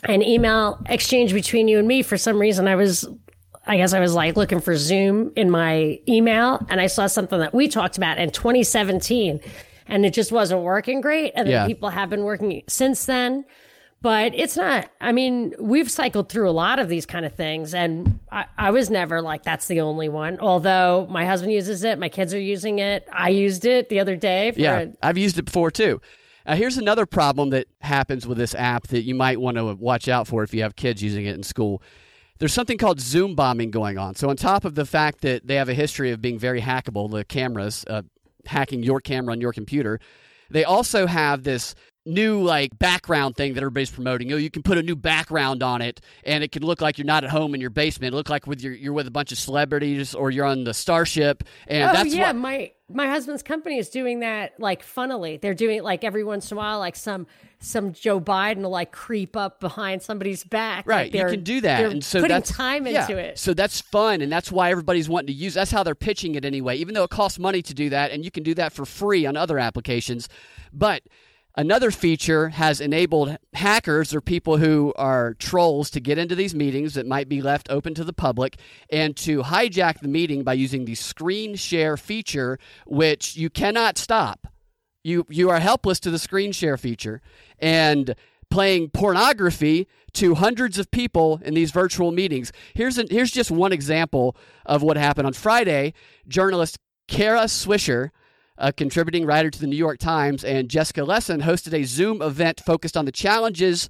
an 0.05 0.23
email 0.23 0.81
exchange 0.89 1.33
between 1.33 1.69
you 1.69 1.79
and 1.79 1.89
me. 1.89 2.03
For 2.03 2.17
some 2.17 2.39
reason, 2.39 2.69
I 2.69 2.75
was, 2.77 3.09
I 3.69 3.77
guess 3.77 3.93
I 3.93 4.01
was 4.01 4.15
like 4.15 4.37
looking 4.37 4.61
for 4.61 4.77
Zoom 4.77 5.33
in 5.37 5.51
my 5.51 6.01
email 6.09 6.65
and 6.71 6.81
I 6.81 6.87
saw 6.87 7.07
something 7.07 7.39
that 7.39 7.55
we 7.55 7.69
talked 7.69 7.97
about 7.99 8.19
in 8.19 8.31
2017 8.31 9.41
and 9.87 10.07
it 10.07 10.13
just 10.15 10.33
wasn't 10.33 10.63
working 10.63 11.01
great. 11.01 11.33
And 11.37 11.47
then 11.47 11.53
Yeah. 11.53 11.67
people 11.67 11.91
have 11.91 12.11
been 12.11 12.25
working 12.25 12.63
since 12.67 13.05
then. 13.05 13.45
But 14.01 14.33
it's 14.37 14.57
not, 14.57 14.89
I 15.01 15.11
mean, 15.11 15.55
we've 15.59 15.91
cycled 15.91 16.29
through 16.29 16.49
a 16.49 16.53
lot 16.53 16.79
of 16.79 16.89
these 16.89 17.05
kind 17.05 17.27
of 17.27 17.35
things. 17.35 17.75
And 17.75 18.21
I, 18.31 18.45
I 18.57 18.71
was 18.71 18.91
never 18.91 19.21
like, 19.21 19.43
that's 19.43 19.67
the 19.67 19.81
only 19.81 20.09
one. 20.09 20.39
Although 20.39 21.09
my 21.11 21.27
husband 21.27 21.53
uses 21.53 21.83
it, 21.83 21.99
my 21.99 22.09
kids 22.09 22.33
are 22.33 22.39
using 22.41 22.79
it. 22.79 23.09
I 23.13 23.31
used 23.31 23.65
it 23.65 23.89
the 23.89 23.99
other 23.99 24.15
day. 24.15 24.53
For 24.53 24.61
Yeah, 24.61 24.85
I've 25.03 25.19
used 25.19 25.37
it 25.37 25.47
before 25.47 25.73
too. 25.73 26.01
Uh, 26.47 26.55
here's 26.55 26.79
another 26.79 27.07
problem 27.07 27.51
that 27.51 27.67
happens 27.81 28.25
with 28.25 28.39
this 28.39 28.55
app 28.55 28.87
that 28.87 29.03
you 29.03 29.17
might 29.17 29.41
want 29.41 29.57
to 29.57 29.75
watch 29.75 30.07
out 30.09 30.29
for 30.29 30.45
if 30.45 30.55
you 30.55 30.63
have 30.63 30.77
kids 30.77 31.03
using 31.03 31.27
it 31.27 31.35
in 31.35 31.43
school. 31.43 31.83
There's 32.39 32.53
something 32.53 32.79
called 32.79 33.01
Zoom 33.01 33.35
bombing 33.35 33.71
going 33.71 33.99
on. 33.99 34.15
So, 34.15 34.31
on 34.31 34.37
top 34.37 34.65
of 34.65 34.75
the 34.75 34.87
fact 34.87 35.23
that 35.23 35.47
they 35.47 35.57
have 35.57 35.69
a 35.69 35.75
history 35.75 36.11
of 36.13 36.21
being 36.21 36.39
very 36.39 36.61
hackable, 36.61 37.11
the 37.11 37.25
cameras, 37.25 37.85
uh, 37.89 38.03
hacking 38.47 38.83
your 38.83 39.01
camera 39.01 39.33
on 39.33 39.41
your 39.41 39.53
computer, 39.53 40.01
they 40.51 40.65
also 40.65 41.07
have 41.07 41.43
this 41.43 41.75
new 42.09 42.43
like 42.43 42.77
background 42.79 43.37
thing 43.37 43.55
that 43.55 43.63
everybody's 43.63 43.91
promoting. 43.91 44.29
You 44.29 44.37
know, 44.37 44.41
you 44.41 44.51
can 44.51 44.63
put 44.63 44.79
a 44.79 44.83
new 44.83 44.97
background 44.97 45.63
on 45.63 45.83
it, 45.83 46.01
and 46.25 46.43
it 46.43 46.53
can 46.53 46.63
look 46.63 46.81
like 46.81 46.99
you're 46.99 47.05
not 47.05 47.25
at 47.25 47.31
home 47.31 47.55
in 47.55 47.61
your 47.61 47.71
basement. 47.71 48.15
It 48.15 48.17
look 48.17 48.29
like 48.31 48.47
with 48.47 48.63
your, 48.63 48.73
you're 48.73 48.93
with 48.93 49.07
a 49.07 49.11
bunch 49.11 49.31
of 49.33 49.39
celebrities, 49.39 50.15
or 50.15 50.31
you're 50.31 50.47
on 50.47 50.65
the 50.65 50.75
starship, 50.75 51.45
and 51.67 51.91
Oh 51.91 51.93
that's 51.93 52.15
yeah, 52.15 52.29
what 52.29 52.37
my 52.37 52.73
my 52.89 53.07
husband's 53.07 53.43
company 53.43 53.79
is 53.79 53.91
doing 53.91 54.21
that 54.21 54.59
like 54.59 54.83
funnily. 54.83 55.37
They're 55.37 55.55
doing 55.55 55.79
it 55.79 55.85
like 55.85 56.05
every 56.05 56.25
once 56.25 56.51
in 56.51 56.57
a 56.57 56.59
while, 56.59 56.79
like 56.79 56.97
some 56.97 57.27
some 57.61 57.93
Joe 57.93 58.21
Biden 58.21 58.63
will 58.63 58.71
like 58.71 58.93
creep 58.93 59.37
up 59.37 59.61
behind 59.61 60.03
somebody's 60.03 60.45
back. 60.45 60.87
Like, 60.87 61.13
Right, 61.13 61.15
you 61.15 61.31
can 61.31 61.43
do 61.43 61.61
that, 61.63 61.85
and 61.85 62.05
so 62.05 62.21
putting 62.21 62.35
that's 62.35 62.51
time 62.51 62.87
yeah. 62.87 63.03
into 63.03 63.17
it. 63.19 63.39
So 63.39 63.55
that's 63.55 63.81
fun, 63.81 64.21
and 64.21 64.31
that's 64.31 64.53
why 64.53 64.71
everybody's 64.71 65.09
wanting 65.09 65.29
to 65.29 65.33
use. 65.33 65.55
That's 65.55 65.71
how 65.71 65.83
they're 65.83 65.95
pitching 65.95 66.35
it 66.35 66.45
anyway. 66.45 66.77
Even 66.77 66.95
though 66.95 67.05
it 67.05 67.11
costs 67.11 67.39
money 67.39 67.63
to 67.63 67.75
do 67.75 67.91
that, 67.91 68.11
and 68.11 68.25
you 68.25 68.31
can 68.31 68.43
do 68.43 68.55
that 68.55 68.73
for 68.73 68.85
free 68.85 69.27
on 69.27 69.37
other 69.37 69.59
applications, 69.59 70.29
but 70.73 71.03
another 71.57 71.91
feature 71.91 72.51
has 72.51 72.81
enabled 72.81 73.37
hackers 73.55 74.15
or 74.15 74.21
people 74.21 74.59
who 74.59 74.93
are 74.97 75.35
trolls 75.35 75.91
to 75.91 76.01
get 76.01 76.17
into 76.17 76.37
these 76.37 76.55
meetings 76.55 76.95
that 76.95 77.07
might 77.07 77.29
be 77.29 77.43
left 77.43 77.69
open 77.71 77.93
to 77.95 78.05
the 78.05 78.13
public 78.13 78.57
and 78.91 79.17
to 79.17 79.43
hijack 79.43 79.99
the 80.01 80.09
meeting 80.09 80.45
by 80.45 80.53
using 80.53 80.85
the 80.85 80.95
screen 80.95 81.57
share 81.57 81.97
feature, 81.97 82.59
which 82.87 83.37
you 83.37 83.51
cannot 83.51 83.99
stop 83.99 84.47
you 85.05 85.27
you 85.29 85.51
are 85.51 85.61
helpless 85.61 86.01
to 86.01 86.11
the 86.11 86.19
screen 86.19 86.53
share 86.53 86.77
feature 86.77 87.21
and 87.59 88.15
playing 88.51 88.91
pornography 88.91 89.87
to 90.15 90.35
hundreds 90.35 90.79
of 90.79 90.91
people 90.91 91.41
in 91.45 91.55
these 91.55 91.71
virtual 91.71 92.11
meetings. 92.11 92.53
Here's 92.75 92.99
an, 92.99 93.09
here's 93.11 93.31
just 93.31 93.51
one 93.51 93.73
example 93.73 94.37
of 94.65 94.83
what 94.83 94.97
happened 94.97 95.27
on 95.27 95.35
Friday. 95.35 95.93
Journalist 96.27 96.79
Kara 97.09 97.45
Swisher, 97.45 98.11
a 98.57 98.73
contributing 98.73 99.27
writer 99.27 99.51
to 99.51 99.61
the 99.61 99.67
New 99.67 99.77
York 99.77 99.99
Times, 99.99 100.45
and 100.45 100.69
Jessica 100.69 101.03
Lessin 101.03 101.43
hosted 101.43 101.75
a 101.75 101.85
Zoom 101.85 102.23
event 102.23 102.61
focused 102.65 102.97
on 102.97 103.05
the 103.05 103.13
challenges 103.13 103.89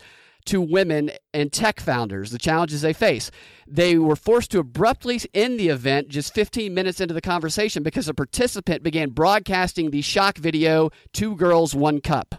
to 0.48 0.60
women 0.60 1.10
and 1.32 1.52
tech 1.52 1.80
founders, 1.80 2.30
the 2.30 2.38
challenges 2.38 2.82
they 2.82 2.92
face. 2.92 3.30
They 3.66 3.98
were 3.98 4.16
forced 4.16 4.50
to 4.52 4.58
abruptly 4.58 5.20
end 5.34 5.58
the 5.60 5.68
event 5.68 6.08
just 6.08 6.34
15 6.34 6.72
minutes 6.74 7.00
into 7.00 7.14
the 7.14 7.20
conversation 7.20 7.82
because 7.82 8.08
a 8.08 8.14
participant 8.14 8.82
began 8.82 9.10
broadcasting 9.10 9.90
the 9.90 10.02
shock 10.02 10.38
video, 10.38 10.90
Two 11.12 11.36
Girls, 11.36 11.74
One 11.74 12.00
Cup. 12.00 12.34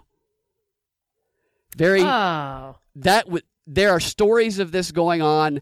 Very, 1.78 2.02
Oh, 2.02 2.76
that 2.96 3.26
w- 3.26 3.44
there 3.68 3.92
are 3.92 4.00
stories 4.00 4.60
of 4.60 4.72
this 4.72 4.92
going 4.92 5.22
on 5.22 5.62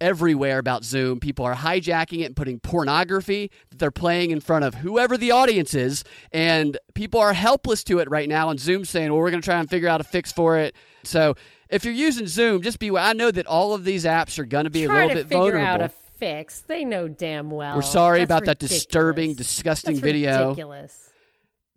everywhere 0.00 0.58
about 0.58 0.84
Zoom. 0.84 1.18
People 1.18 1.46
are 1.46 1.54
hijacking 1.54 2.20
it 2.20 2.24
and 2.26 2.36
putting 2.36 2.60
pornography 2.60 3.50
that 3.70 3.78
they're 3.78 3.90
playing 3.90 4.30
in 4.30 4.40
front 4.40 4.64
of 4.66 4.74
whoever 4.74 5.16
the 5.16 5.30
audience 5.30 5.72
is, 5.72 6.04
and 6.32 6.76
people 6.94 7.18
are 7.18 7.32
helpless 7.32 7.82
to 7.84 7.98
it 8.00 8.10
right 8.10 8.28
now. 8.28 8.50
And 8.50 8.60
Zoom's 8.60 8.90
saying, 8.90 9.10
"Well, 9.10 9.20
we're 9.22 9.30
going 9.30 9.40
to 9.40 9.46
try 9.46 9.58
and 9.58 9.68
figure 9.70 9.88
out 9.88 10.02
a 10.02 10.04
fix 10.04 10.30
for 10.30 10.58
it." 10.58 10.76
So, 11.02 11.34
if 11.68 11.84
you're 11.84 11.94
using 11.94 12.26
Zoom, 12.26 12.62
just 12.62 12.78
be. 12.78 12.90
I 12.96 13.12
know 13.12 13.30
that 13.30 13.46
all 13.46 13.74
of 13.74 13.84
these 13.84 14.04
apps 14.04 14.38
are 14.38 14.44
going 14.44 14.64
to 14.64 14.70
be 14.70 14.84
a 14.84 14.88
little 14.88 15.08
to 15.08 15.14
bit 15.14 15.22
figure 15.24 15.38
vulnerable. 15.38 15.66
out 15.66 15.80
a 15.82 15.88
fix. 15.88 16.60
They 16.60 16.84
know 16.84 17.08
damn 17.08 17.50
well. 17.50 17.76
We're 17.76 17.82
sorry 17.82 18.20
That's 18.20 18.28
about 18.28 18.44
that 18.46 18.58
disturbing, 18.58 19.34
disgusting 19.34 19.94
That's 19.94 20.04
video. 20.04 20.48
Ridiculous. 20.50 21.10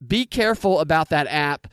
be 0.06 0.26
careful 0.26 0.80
about 0.80 1.10
that 1.10 1.28
app 1.28 1.68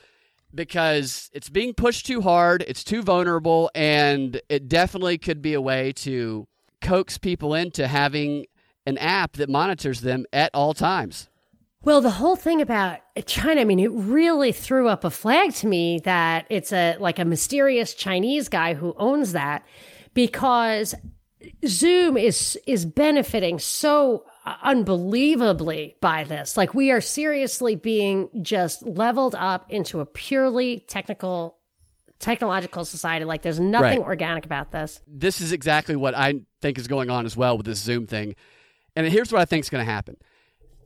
because 0.55 1.31
it's 1.35 1.51
being 1.51 1.75
pushed 1.75 2.07
too 2.07 2.23
hard, 2.23 2.65
it's 2.67 2.83
too 2.83 3.03
vulnerable, 3.03 3.71
and 3.75 4.41
it 4.49 4.69
definitely 4.69 5.19
could 5.19 5.43
be 5.43 5.55
a 5.55 5.61
way 5.61 5.93
to 5.93 6.47
coax 6.81 7.19
people 7.19 7.55
into 7.55 7.87
having 7.87 8.47
an 8.87 8.97
app 8.99 9.33
that 9.35 9.49
monitors 9.51 10.01
them 10.01 10.25
at 10.33 10.51
all 10.55 10.73
times. 10.73 11.29
Well, 11.83 12.01
the 12.01 12.11
whole 12.11 12.37
thing 12.37 12.61
about 12.61 12.99
China, 13.27 13.61
I 13.61 13.65
mean, 13.65 13.79
it 13.79 13.93
really 13.93 14.51
threw 14.53 14.89
up 14.89 15.05
a 15.05 15.11
flag 15.11 15.53
to 15.55 15.67
me 15.69 16.01
that 16.01 16.47
it's 16.51 16.73
a 16.73 16.97
like 16.99 17.19
a 17.19 17.25
mysterious 17.25 17.95
Chinese 17.95 18.49
guy 18.49 18.75
who 18.75 18.95
owns 18.97 19.33
that 19.33 19.65
because 20.15 20.95
Zoom 21.65 22.17
is 22.17 22.59
is 22.67 22.85
benefiting 22.85 23.59
so 23.61 24.25
unbelievably 24.63 25.97
by 26.01 26.25
this. 26.25 26.57
Like 26.57 26.75
we 26.75 26.91
are 26.91 27.01
seriously 27.01 27.77
being 27.77 28.29
just 28.43 28.85
leveled 28.87 29.35
up 29.37 29.71
into 29.71 30.01
a 30.01 30.07
purely 30.07 30.81
technical 30.89 31.57
technological 32.19 32.85
society. 32.85 33.25
Like 33.25 33.43
there's 33.43 33.61
nothing 33.61 34.01
Right. 34.01 34.07
organic 34.07 34.47
about 34.47 34.73
this. 34.73 35.01
this 35.07 35.41
is 35.41 35.53
exactly 35.53 35.95
what 35.97 36.15
I 36.17 36.41
think 36.63 36.79
is 36.79 36.89
going 36.89 37.11
on 37.11 37.27
as 37.27 37.37
well 37.37 37.57
with 37.57 37.67
this 37.67 37.79
Zoom 37.79 38.07
thing. 38.07 38.35
And 38.95 39.07
here's 39.07 39.31
what 39.31 39.41
I 39.41 39.45
think 39.45 39.65
is 39.65 39.71
going 39.71 39.85
to 39.85 39.93
happen. 39.93 40.17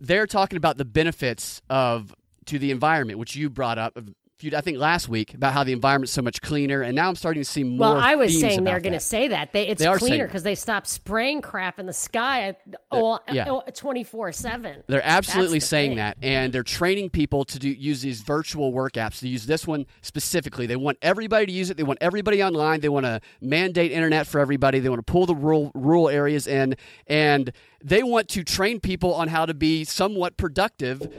They're 0.00 0.26
talking 0.26 0.56
about 0.56 0.78
the 0.78 0.84
benefits 0.84 1.60
of 1.68 2.14
to 2.46 2.58
the 2.58 2.70
environment, 2.70 3.18
which 3.18 3.36
you 3.36 3.50
brought 3.50 3.78
up. 3.78 3.96
a 3.96 4.02
few- 4.40 4.56
I 4.56 4.60
think 4.60 4.78
last 4.78 5.08
week 5.08 5.34
about 5.34 5.52
how 5.52 5.62
the 5.64 5.72
environment's 5.72 6.12
so 6.12 6.22
much 6.22 6.40
cleaner, 6.40 6.82
and 6.82 6.94
now 6.96 7.08
I'm 7.08 7.14
starting 7.14 7.42
to 7.42 7.48
see 7.48 7.62
more. 7.62 7.94
Well, 7.94 7.98
I 7.98 8.14
was 8.14 8.38
saying 8.38 8.64
they're 8.64 8.80
going 8.80 8.94
to 8.94 9.00
say 9.00 9.28
that 9.28 9.52
they, 9.52 9.68
it's 9.68 9.82
They 9.82 9.92
cleaner 9.96 10.26
because 10.26 10.42
they 10.42 10.54
stopped 10.54 10.86
spraying 10.86 11.42
crap 11.42 11.78
in 11.78 11.86
the 11.86 11.92
sky 11.92 12.56
all 12.90 13.20
yeah. 13.30 13.44
Oh, 13.48 13.62
twenty 13.74 14.02
four 14.02 14.32
seven. 14.32 14.82
They're 14.86 15.04
absolutely 15.04 15.58
the 15.58 15.66
saying 15.66 15.90
thing. 15.90 15.96
that, 15.98 16.16
and 16.22 16.52
they're 16.52 16.62
training 16.62 17.10
people 17.10 17.44
to 17.44 17.58
do 17.58 17.68
use 17.68 18.00
these 18.02 18.22
virtual 18.22 18.72
work 18.72 18.94
apps. 18.94 19.20
To 19.20 19.28
use 19.28 19.46
this 19.46 19.66
one 19.66 19.86
specifically, 20.02 20.66
they 20.66 20.76
want 20.76 20.98
everybody 21.02 21.46
to 21.46 21.52
use 21.52 21.70
it. 21.70 21.76
They 21.76 21.82
want 21.82 21.98
everybody 22.00 22.42
online. 22.42 22.80
They 22.80 22.88
want 22.88 23.06
to 23.06 23.20
mandate 23.40 23.92
internet 23.92 24.26
for 24.26 24.40
everybody. 24.40 24.78
They 24.80 24.88
want 24.88 25.04
to 25.06 25.12
pull 25.12 25.26
the 25.26 25.34
rural 25.34 25.70
rural 25.74 26.08
areas 26.08 26.46
in, 26.46 26.76
and 27.06 27.52
they 27.82 28.02
want 28.02 28.28
to 28.30 28.44
train 28.44 28.80
people 28.80 29.14
on 29.14 29.28
how 29.28 29.46
to 29.46 29.54
be 29.54 29.84
somewhat 29.84 30.36
productive 30.36 31.12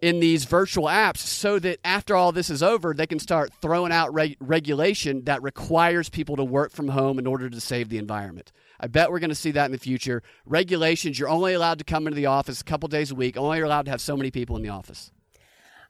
in 0.00 0.20
these 0.20 0.44
virtual 0.44 0.84
apps, 0.84 1.18
so 1.18 1.58
that 1.58 1.78
after 1.84 2.14
all 2.14 2.32
this 2.32 2.50
is 2.50 2.62
over, 2.62 2.94
they 2.94 3.06
can 3.06 3.18
start 3.18 3.52
throwing 3.60 3.92
out 3.92 4.12
reg- 4.12 4.36
regulation 4.40 5.24
that 5.24 5.42
requires 5.42 6.08
people 6.08 6.36
to 6.36 6.44
work 6.44 6.72
from 6.72 6.88
home 6.88 7.18
in 7.18 7.26
order 7.26 7.48
to 7.48 7.60
save 7.60 7.88
the 7.88 7.98
environment. 7.98 8.52
I 8.78 8.88
bet 8.88 9.10
we're 9.10 9.20
going 9.20 9.30
to 9.30 9.34
see 9.34 9.52
that 9.52 9.66
in 9.66 9.72
the 9.72 9.78
future. 9.78 10.22
Regulations, 10.44 11.18
you're 11.18 11.28
only 11.28 11.54
allowed 11.54 11.78
to 11.78 11.84
come 11.84 12.06
into 12.06 12.16
the 12.16 12.26
office 12.26 12.60
a 12.60 12.64
couple 12.64 12.88
days 12.88 13.10
a 13.10 13.14
week, 13.14 13.36
only 13.36 13.58
you're 13.58 13.66
allowed 13.66 13.86
to 13.86 13.90
have 13.90 14.00
so 14.00 14.16
many 14.16 14.30
people 14.30 14.56
in 14.56 14.62
the 14.62 14.68
office. 14.68 15.10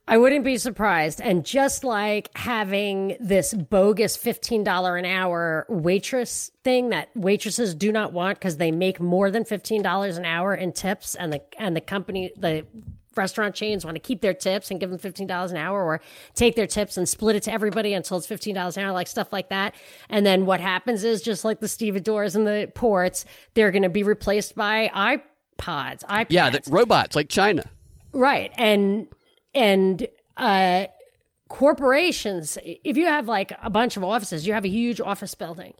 I 0.08 0.18
wouldn't 0.18 0.44
be 0.44 0.56
surprised. 0.56 1.20
And 1.20 1.44
just 1.44 1.82
like 1.82 2.30
having 2.36 3.16
this 3.18 3.52
bogus 3.52 4.16
$15 4.16 4.98
an 4.98 5.04
hour 5.04 5.66
waitress 5.68 6.52
thing 6.62 6.90
that 6.90 7.08
waitresses 7.16 7.74
do 7.74 7.90
not 7.90 8.12
want 8.12 8.38
because 8.38 8.56
they 8.58 8.70
make 8.70 9.00
more 9.00 9.32
than 9.32 9.42
$15 9.42 10.16
an 10.16 10.24
hour 10.24 10.54
in 10.54 10.72
tips 10.72 11.16
and 11.16 11.32
the 11.32 11.42
and 11.58 11.74
the 11.74 11.80
company 11.80 12.32
the 12.36 12.64
restaurant 13.16 13.54
chains 13.54 13.84
want 13.84 13.94
to 13.94 14.00
keep 14.00 14.20
their 14.20 14.34
tips 14.34 14.70
and 14.70 14.78
give 14.80 14.90
them 14.90 14.98
$15 14.98 15.50
an 15.50 15.56
hour 15.56 15.82
or 15.82 16.00
take 16.34 16.56
their 16.56 16.66
tips 16.66 16.96
and 16.96 17.08
split 17.08 17.36
it 17.36 17.42
to 17.44 17.52
everybody 17.52 17.94
until 17.94 18.18
it's 18.18 18.26
$15 18.26 18.76
an 18.76 18.84
hour 18.84 18.92
like 18.92 19.08
stuff 19.08 19.32
like 19.32 19.48
that. 19.48 19.74
And 20.08 20.24
then 20.24 20.46
what 20.46 20.60
happens 20.60 21.04
is 21.04 21.22
just 21.22 21.44
like 21.44 21.60
the 21.60 21.68
stevedores 21.68 22.36
and 22.36 22.46
the 22.46 22.70
ports, 22.74 23.24
they're 23.54 23.70
going 23.70 23.82
to 23.82 23.88
be 23.88 24.02
replaced 24.02 24.54
by 24.54 24.90
iPods, 24.94 26.04
iPads. 26.04 26.26
Yeah, 26.30 26.50
the 26.50 26.62
robots 26.68 27.16
like 27.16 27.28
China. 27.28 27.64
Right. 28.12 28.52
And 28.56 29.08
and 29.54 30.06
uh 30.36 30.86
corporations 31.48 32.58
if 32.64 32.96
you 32.96 33.06
have 33.06 33.28
like 33.28 33.52
a 33.62 33.70
bunch 33.70 33.96
of 33.96 34.04
offices, 34.04 34.46
you 34.46 34.52
have 34.52 34.64
a 34.64 34.68
huge 34.68 35.00
office 35.00 35.34
building. 35.34 35.74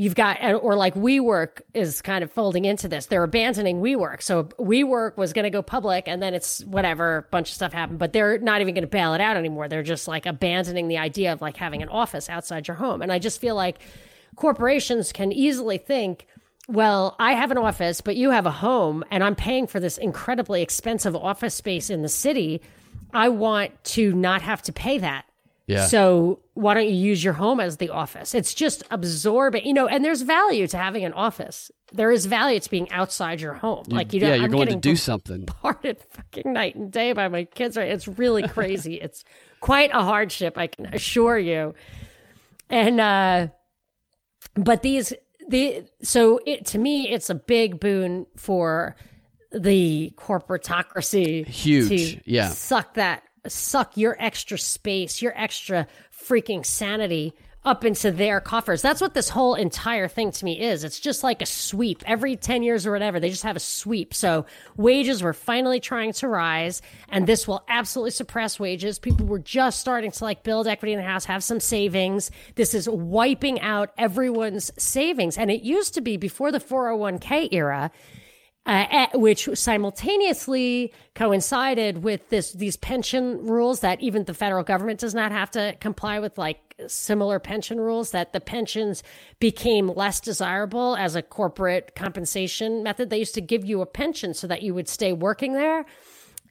You've 0.00 0.14
got 0.14 0.42
or 0.42 0.76
like 0.76 0.94
WeWork 0.94 1.60
is 1.74 2.00
kind 2.00 2.24
of 2.24 2.32
folding 2.32 2.64
into 2.64 2.88
this. 2.88 3.04
They're 3.04 3.22
abandoning 3.22 3.82
WeWork. 3.82 4.22
So 4.22 4.44
WeWork 4.44 5.18
was 5.18 5.34
going 5.34 5.42
to 5.42 5.50
go 5.50 5.60
public 5.60 6.08
and 6.08 6.22
then 6.22 6.32
it's 6.32 6.64
whatever, 6.64 7.28
bunch 7.30 7.50
of 7.50 7.54
stuff 7.54 7.74
happened, 7.74 7.98
but 7.98 8.14
they're 8.14 8.38
not 8.38 8.62
even 8.62 8.72
going 8.72 8.80
to 8.80 8.88
bail 8.88 9.12
it 9.12 9.20
out 9.20 9.36
anymore. 9.36 9.68
They're 9.68 9.82
just 9.82 10.08
like 10.08 10.24
abandoning 10.24 10.88
the 10.88 10.96
idea 10.96 11.34
of 11.34 11.42
like 11.42 11.58
having 11.58 11.82
an 11.82 11.90
office 11.90 12.30
outside 12.30 12.66
your 12.66 12.78
home. 12.78 13.02
And 13.02 13.12
I 13.12 13.18
just 13.18 13.42
feel 13.42 13.54
like 13.54 13.78
corporations 14.36 15.12
can 15.12 15.32
easily 15.32 15.76
think 15.76 16.26
well, 16.66 17.14
I 17.18 17.32
have 17.32 17.50
an 17.50 17.58
office, 17.58 18.00
but 18.00 18.16
you 18.16 18.30
have 18.30 18.46
a 18.46 18.50
home, 18.52 19.04
and 19.10 19.24
I'm 19.24 19.34
paying 19.34 19.66
for 19.66 19.80
this 19.80 19.98
incredibly 19.98 20.62
expensive 20.62 21.16
office 21.16 21.54
space 21.54 21.90
in 21.90 22.02
the 22.02 22.08
city. 22.08 22.62
I 23.12 23.28
want 23.28 23.72
to 23.84 24.12
not 24.14 24.42
have 24.42 24.62
to 24.62 24.72
pay 24.72 24.98
that. 24.98 25.24
Yeah. 25.70 25.86
So 25.86 26.40
why 26.54 26.74
don't 26.74 26.88
you 26.88 26.96
use 26.96 27.22
your 27.22 27.32
home 27.32 27.60
as 27.60 27.76
the 27.76 27.90
office? 27.90 28.34
It's 28.34 28.54
just 28.54 28.82
absorbing, 28.90 29.64
you 29.64 29.72
know. 29.72 29.86
And 29.86 30.04
there's 30.04 30.22
value 30.22 30.66
to 30.66 30.76
having 30.76 31.04
an 31.04 31.12
office. 31.12 31.70
There 31.92 32.10
is 32.10 32.26
value 32.26 32.58
to 32.58 32.70
being 32.70 32.90
outside 32.90 33.40
your 33.40 33.54
home. 33.54 33.84
like 33.86 34.12
you, 34.12 34.20
know, 34.20 34.28
yeah, 34.28 34.34
you're 34.34 34.44
I'm 34.46 34.50
going 34.50 34.66
to 34.68 34.76
do 34.76 34.96
something. 34.96 35.44
bombarded 35.44 35.98
fucking 36.10 36.52
night 36.52 36.74
and 36.74 36.90
day 36.90 37.12
by 37.12 37.28
my 37.28 37.44
kids. 37.44 37.76
Right? 37.76 37.88
It's 37.88 38.08
really 38.08 38.48
crazy. 38.48 38.94
it's 39.00 39.24
quite 39.60 39.90
a 39.92 40.02
hardship, 40.02 40.58
I 40.58 40.66
can 40.66 40.86
assure 40.86 41.38
you. 41.38 41.74
And 42.68 43.00
uh, 43.00 43.48
but 44.54 44.82
these 44.82 45.12
the 45.48 45.84
so 46.02 46.40
it 46.46 46.66
to 46.66 46.78
me 46.78 47.10
it's 47.10 47.30
a 47.30 47.34
big 47.34 47.78
boon 47.78 48.26
for 48.36 48.96
the 49.52 50.12
corporatocracy 50.16 51.46
Huge, 51.46 52.20
yeah. 52.24 52.48
suck 52.48 52.94
that 52.94 53.24
suck 53.46 53.96
your 53.96 54.16
extra 54.18 54.58
space 54.58 55.22
your 55.22 55.32
extra 55.36 55.86
freaking 56.12 56.64
sanity 56.64 57.34
up 57.62 57.84
into 57.84 58.10
their 58.10 58.40
coffers. 58.40 58.80
That's 58.80 59.02
what 59.02 59.12
this 59.12 59.28
whole 59.28 59.54
entire 59.54 60.08
thing 60.08 60.32
to 60.32 60.44
me 60.44 60.60
is. 60.60 60.82
It's 60.82 60.98
just 60.98 61.22
like 61.22 61.42
a 61.42 61.46
sweep. 61.46 62.02
Every 62.06 62.36
10 62.36 62.62
years 62.62 62.86
or 62.86 62.92
whatever 62.92 63.20
they 63.20 63.28
just 63.28 63.42
have 63.42 63.56
a 63.56 63.60
sweep. 63.60 64.14
So 64.14 64.46
wages 64.76 65.22
were 65.22 65.34
finally 65.34 65.78
trying 65.78 66.14
to 66.14 66.28
rise 66.28 66.80
and 67.10 67.26
this 67.26 67.46
will 67.46 67.62
absolutely 67.68 68.12
suppress 68.12 68.58
wages. 68.58 68.98
People 68.98 69.26
were 69.26 69.38
just 69.38 69.78
starting 69.78 70.10
to 70.10 70.24
like 70.24 70.42
build 70.42 70.66
equity 70.66 70.94
in 70.94 71.00
the 71.00 71.04
house 71.04 71.26
have 71.26 71.44
some 71.44 71.60
savings. 71.60 72.30
This 72.54 72.72
is 72.72 72.88
wiping 72.88 73.60
out 73.60 73.90
everyone's 73.98 74.72
savings. 74.82 75.36
And 75.36 75.50
it 75.50 75.62
used 75.62 75.92
to 75.94 76.00
be 76.00 76.16
before 76.16 76.52
the 76.52 76.60
401k 76.60 77.48
era 77.52 77.90
uh, 78.70 79.08
which 79.14 79.48
simultaneously 79.54 80.92
coincided 81.16 82.04
with 82.04 82.28
this 82.28 82.52
these 82.52 82.76
pension 82.76 83.44
rules 83.44 83.80
that 83.80 84.00
even 84.00 84.24
the 84.24 84.34
federal 84.34 84.62
government 84.62 85.00
does 85.00 85.12
not 85.12 85.32
have 85.32 85.50
to 85.50 85.74
comply 85.80 86.20
with 86.20 86.38
like 86.38 86.60
similar 86.86 87.40
pension 87.40 87.80
rules 87.80 88.12
that 88.12 88.32
the 88.32 88.40
pensions 88.40 89.02
became 89.40 89.88
less 89.88 90.20
desirable 90.20 90.94
as 90.96 91.16
a 91.16 91.22
corporate 91.22 91.96
compensation 91.96 92.82
method. 92.84 93.10
They 93.10 93.18
used 93.18 93.34
to 93.34 93.40
give 93.40 93.64
you 93.64 93.80
a 93.80 93.86
pension 93.86 94.34
so 94.34 94.46
that 94.46 94.62
you 94.62 94.72
would 94.72 94.88
stay 94.88 95.12
working 95.12 95.54
there 95.54 95.84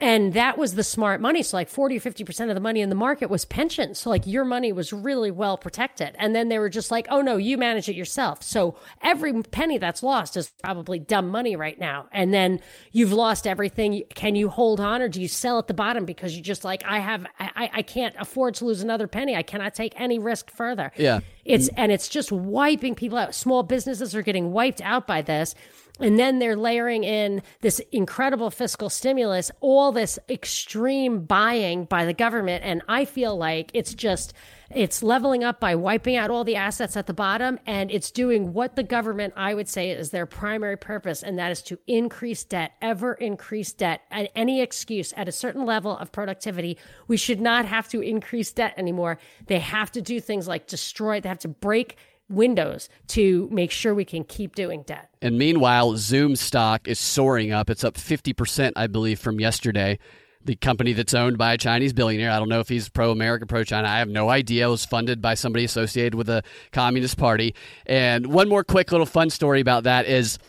and 0.02 0.34
that 0.34 0.58
was 0.58 0.76
the 0.76 0.84
smart 0.84 1.20
money. 1.20 1.44
So 1.44 1.58
like 1.58 1.68
40 1.68 1.98
or 1.98 2.00
50% 2.00 2.50
of 2.50 2.56
the 2.56 2.62
money 2.62 2.80
in 2.80 2.90
the 2.90 2.96
market 2.96 3.30
was 3.30 3.44
pensions. 3.44 4.00
So 4.00 4.10
like 4.10 4.26
your 4.26 4.46
money 4.46 4.72
was 4.72 4.94
really 4.94 5.30
well 5.30 5.58
protected. 5.58 6.16
And 6.18 6.34
then 6.34 6.48
they 6.48 6.58
were 6.58 6.70
just 6.70 6.90
like, 6.90 7.08
oh 7.10 7.22
no, 7.22 7.36
you 7.36 7.58
manage 7.58 7.90
it 7.90 7.96
yourself. 7.96 8.42
So 8.42 8.76
every 9.02 9.44
penny 9.44 9.78
that's 9.78 10.02
lost 10.02 10.38
is 10.38 10.52
probably 10.64 11.00
dumb 11.00 11.28
money 11.28 11.58
right 11.58 11.78
now. 11.78 12.08
And 12.14 12.34
then 12.34 12.62
you've 12.94 13.12
lost 13.12 13.46
everything. 13.46 14.04
Can 14.16 14.36
you 14.36 14.48
hold 14.48 14.80
on 14.80 15.02
or 15.02 15.10
do 15.10 15.22
you 15.22 15.28
sell 15.28 15.60
at 15.60 15.68
the 15.68 15.74
bottom 15.74 16.06
because 16.06 16.36
you 16.36 16.42
just 16.42 16.64
like, 16.64 16.82
I 16.86 17.00
have, 17.00 17.26
I, 17.38 17.70
I 17.74 17.82
can't 17.82 18.16
afford 18.18 18.56
to 18.56 18.66
lose 18.66 18.82
another 18.82 19.08
penny. 19.08 19.36
I 19.36 19.44
cannot 19.44 19.76
take 19.76 20.00
any 20.00 20.18
risk 20.18 20.50
further. 20.50 20.94
Yeah. 20.96 21.20
It's, 21.44 21.68
and 21.70 21.92
it's 21.92 22.08
just 22.08 22.32
wiping 22.32 22.96
people 22.96 23.18
out. 23.18 23.36
Small 23.36 23.64
businesses 23.64 24.16
are 24.16 24.22
getting 24.22 24.52
wiped 24.52 24.82
out 24.82 25.08
by 25.08 25.22
this. 25.22 25.56
And 26.00 26.18
then 26.18 26.40
they're 26.40 26.56
layering 26.56 27.04
in 27.04 27.42
this 27.62 27.80
incredible 27.92 28.50
fiscal 28.50 28.90
stimulus, 28.90 29.52
all 29.60 29.92
this 29.92 30.18
extreme 30.30 31.26
buying 31.26 31.86
by 31.86 32.06
the 32.06 32.14
government. 32.14 32.64
And 32.64 32.82
I 32.88 33.06
feel 33.06 33.36
like 33.38 33.72
it's 33.74 33.94
just, 33.94 34.34
it's 34.72 35.04
leveling 35.04 35.44
up 35.44 35.60
by 35.60 35.76
wiping 35.76 36.16
out 36.16 36.30
all 36.30 36.44
the 36.44 36.56
assets 36.56 36.96
at 36.96 37.08
the 37.08 37.14
bottom. 37.14 37.60
And 37.66 37.92
it's 37.92 38.12
doing 38.12 38.54
what 38.54 38.76
the 38.76 38.84
government, 38.84 39.34
I 39.36 39.54
would 39.54 39.68
say, 39.68 39.90
is 39.90 40.12
their 40.12 40.26
primary 40.26 40.78
purpose. 40.78 41.24
And 41.24 41.38
that 41.40 41.52
is 41.52 41.62
to 41.64 41.80
increase 41.88 42.44
debt, 42.44 42.74
ever 42.82 43.14
increase 43.14 43.74
debt 43.74 44.02
at 44.12 44.32
any 44.36 44.62
excuse 44.62 45.14
at 45.18 45.28
a 45.28 45.34
certain 45.34 45.66
level 45.66 45.98
of 45.98 46.12
productivity. 46.12 46.78
We 47.08 47.18
should 47.18 47.42
not 47.42 47.66
have 47.66 47.90
to 47.90 48.02
increase 48.02 48.52
debt 48.52 48.74
anymore. 48.78 49.18
They 49.48 49.60
have 49.60 49.92
to 49.94 50.02
do 50.02 50.22
things 50.22 50.48
like 50.48 50.68
destroy, 50.68 51.20
they 51.20 51.30
have 51.30 51.40
to 51.40 51.48
break 51.48 51.98
windows 52.30 52.90
to 53.08 53.50
make 53.52 53.72
sure 53.72 53.94
we 53.94 54.06
can 54.06 54.24
keep 54.24 54.56
doing 54.56 54.84
debt. 54.84 55.10
And 55.22 55.38
meanwhile, 55.38 55.98
Zoom 55.98 56.36
stock 56.36 56.88
is 56.88 57.00
soaring 57.00 57.52
up. 57.52 57.70
It's 57.70 57.84
up 57.84 57.96
50%, 57.96 58.74
I 58.76 58.88
believe, 58.88 59.20
from 59.20 59.40
yesterday. 59.40 60.00
The 60.46 60.56
company 60.56 60.94
that's 60.94 61.14
owned 61.14 61.38
by 61.38 61.54
a 61.54 61.58
Chinese 61.58 61.92
billionaire. 61.92 62.32
I 62.32 62.40
don't 62.40 62.48
know 62.48 62.62
if 62.62 62.70
he's 62.70 62.88
pro 62.88 63.12
America, 63.12 63.46
pro 63.46 63.64
China. 63.64 63.88
I 63.90 64.00
have 64.00 64.08
no 64.08 64.30
idea. 64.30 64.68
It 64.68 64.70
was 64.70 64.86
funded 64.86 65.22
by 65.22 65.34
somebody 65.34 65.66
associated 65.66 66.16
with 66.16 66.28
the 66.28 66.44
Communist 66.72 67.18
Party. 67.18 67.56
And 67.86 68.28
one 68.28 68.48
more 68.48 68.64
quick 68.64 68.92
little 68.92 69.06
fun 69.06 69.30
story 69.30 69.60
about 69.60 69.84
that 69.84 70.06
is 70.06 70.40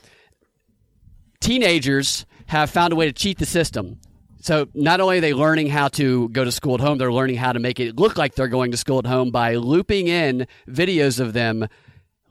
teenagers 1.41 2.25
have 2.47 2.71
found 2.71 2.93
a 2.93 2.97
way 2.97 3.07
to 3.07 3.13
cheat 3.13 3.39
the 3.39 3.47
system. 3.47 3.99
So 4.41 4.69
not 4.75 5.01
only 5.01 5.19
are 5.19 5.21
they 5.21 5.35
learning 5.35 5.69
how 5.69 5.89
to 5.89 6.29
go 6.31 6.45
to 6.45 6.51
school 6.53 6.75
at 6.75 6.81
home, 6.81 6.99
they're 6.99 7.13
learning 7.13 7.37
how 7.37 7.53
to 7.53 7.59
make 7.61 7.79
it 7.79 7.97
look 7.97 8.17
like 8.17 8.35
they're 8.35 8.49
going 8.49 8.71
to 8.71 8.77
school 8.77 8.99
at 8.99 9.07
home 9.07 9.31
by 9.31 9.57
looping 9.57 10.09
in 10.09 10.47
videos 10.69 11.21
of 11.21 11.33
them 11.35 11.69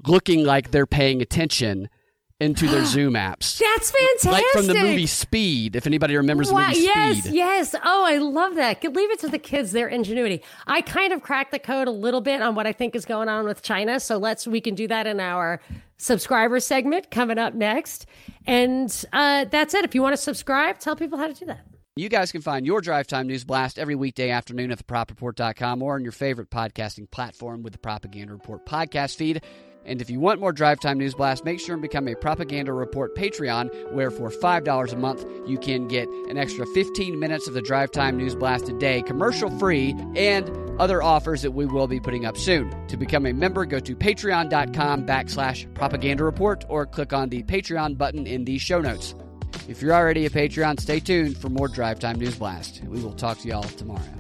looking 0.08 0.44
like 0.46 0.72
they're 0.72 0.88
paying 0.88 1.22
attention 1.22 1.88
into 2.40 2.68
their 2.68 2.86
Zoom 2.94 3.14
apps. 3.14 3.60
That's 3.60 3.92
fantastic. 3.92 4.32
Like 4.32 4.46
from 4.54 4.68
the 4.68 4.74
movie 4.74 5.06
Speed, 5.08 5.76
if 5.76 5.86
anybody 5.86 6.16
remembers 6.18 6.52
Wow, 6.52 6.62
the 6.62 6.68
movie 6.70 6.82
yes, 6.82 7.18
Speed. 7.20 7.34
yes. 7.36 7.74
Yes. 7.74 7.82
Oh, 7.84 8.06
I 8.06 8.18
love 8.18 8.56
that. 8.56 8.82
Leave 8.84 9.12
it 9.12 9.20
to 9.20 9.28
the 9.28 9.38
kids, 9.38 9.72
their 9.74 9.88
ingenuity. 9.90 10.42
I 10.66 10.82
kind 10.82 11.12
of 11.14 11.22
cracked 11.22 11.52
the 11.52 11.60
code 11.60 11.88
a 11.88 11.92
little 11.92 12.22
bit 12.22 12.42
on 12.42 12.56
what 12.56 12.66
I 12.66 12.72
think 12.72 12.96
is 12.96 13.06
going 13.06 13.28
on 13.30 13.46
with 13.46 13.62
China. 13.62 14.00
So 14.00 14.18
let's 14.18 14.48
we 14.48 14.62
can 14.62 14.74
do 14.74 14.88
that 14.88 15.06
in 15.06 15.20
our 15.20 15.60
subscriber 15.98 16.60
segment 16.62 17.12
coming 17.12 17.38
up 17.38 17.54
next. 17.54 18.06
And 18.48 18.90
uh, 19.12 19.46
that's 19.46 19.74
it. 19.74 19.84
If 19.84 19.94
you 19.94 20.02
want 20.02 20.14
to 20.14 20.22
subscribe, 20.22 20.80
tell 20.80 20.96
people 20.96 21.18
how 21.20 21.28
to 21.28 21.34
do 21.34 21.46
that. 21.48 21.66
You 21.96 22.08
guys 22.08 22.32
can 22.32 22.42
find 22.42 22.66
your 22.66 22.80
Drive 22.82 23.08
Time 23.08 23.28
News 23.28 23.44
Blast 23.44 23.78
every 23.78 23.96
weekday 23.96 24.30
afternoon 24.30 24.72
at 24.72 24.86
thepropreport.com 24.86 25.82
or 25.82 25.96
on 25.96 26.04
your 26.04 26.14
favorite 26.14 26.50
podcasting 26.50 27.12
platform 27.12 27.62
with 27.62 27.74
the 27.74 27.80
Propaganda 27.80 28.32
Report 28.32 28.66
podcast 28.66 29.18
feed. 29.18 29.44
And 29.86 30.02
if 30.02 30.10
you 30.10 30.20
want 30.20 30.40
more 30.40 30.54
Drive 30.54 30.80
Time 30.80 30.98
News 30.98 31.16
Blast, 31.16 31.44
make 31.44 31.60
sure 31.60 31.74
and 31.74 31.82
become 31.82 32.08
a 32.08 32.16
Propaganda 32.16 32.72
Report 32.72 33.16
Patreon, 33.18 33.92
where 33.92 34.12
for 34.12 34.30
$5 34.30 34.94
a 34.94 34.96
month, 34.96 35.26
you 35.46 35.58
can 35.58 35.88
get 35.88 36.08
an 36.30 36.38
extra 36.38 36.66
15 36.68 37.20
minutes 37.20 37.48
of 37.48 37.54
the 37.54 37.62
Drive 37.62 37.92
Time 37.92 38.16
News 38.16 38.36
Blast 38.36 38.70
a 38.70 38.74
day, 38.78 39.02
commercial 39.02 39.50
free, 39.58 39.96
and 40.16 40.50
other 40.80 41.04
offers 41.04 41.42
that 41.42 41.52
we 41.52 41.66
will 41.66 41.88
be 41.88 42.00
putting 42.00 42.26
up 42.26 42.38
soon. 42.38 42.74
To 42.88 42.98
become 42.98 43.26
a 43.26 43.34
member, 43.34 43.66
go 43.66 43.80
to 43.80 43.96
patreon.com 43.96 45.06
backslash 45.06 45.74
propaganda 45.74 46.24
report 46.24 46.64
or 46.70 46.86
click 46.86 47.12
on 47.12 47.30
the 47.30 47.44
Patreon 47.44 47.98
button 47.98 48.28
in 48.28 48.46
the 48.46 48.58
show 48.58 48.80
notes. 48.80 49.16
If 49.70 49.84
you're 49.84 49.94
already 49.94 50.26
a 50.26 50.32
Patreon, 50.32 50.80
stay 50.80 51.00
tuned 51.00 51.38
for 51.38 51.48
more 51.48 51.68
Drive 51.68 52.00
Time 52.00 52.18
News 52.18 52.34
Blast. 52.34 52.82
We 52.86 53.04
will 53.04 53.14
talk 53.14 53.38
to 53.42 53.48
y'all 53.48 53.62
tomorrow. 53.62 54.19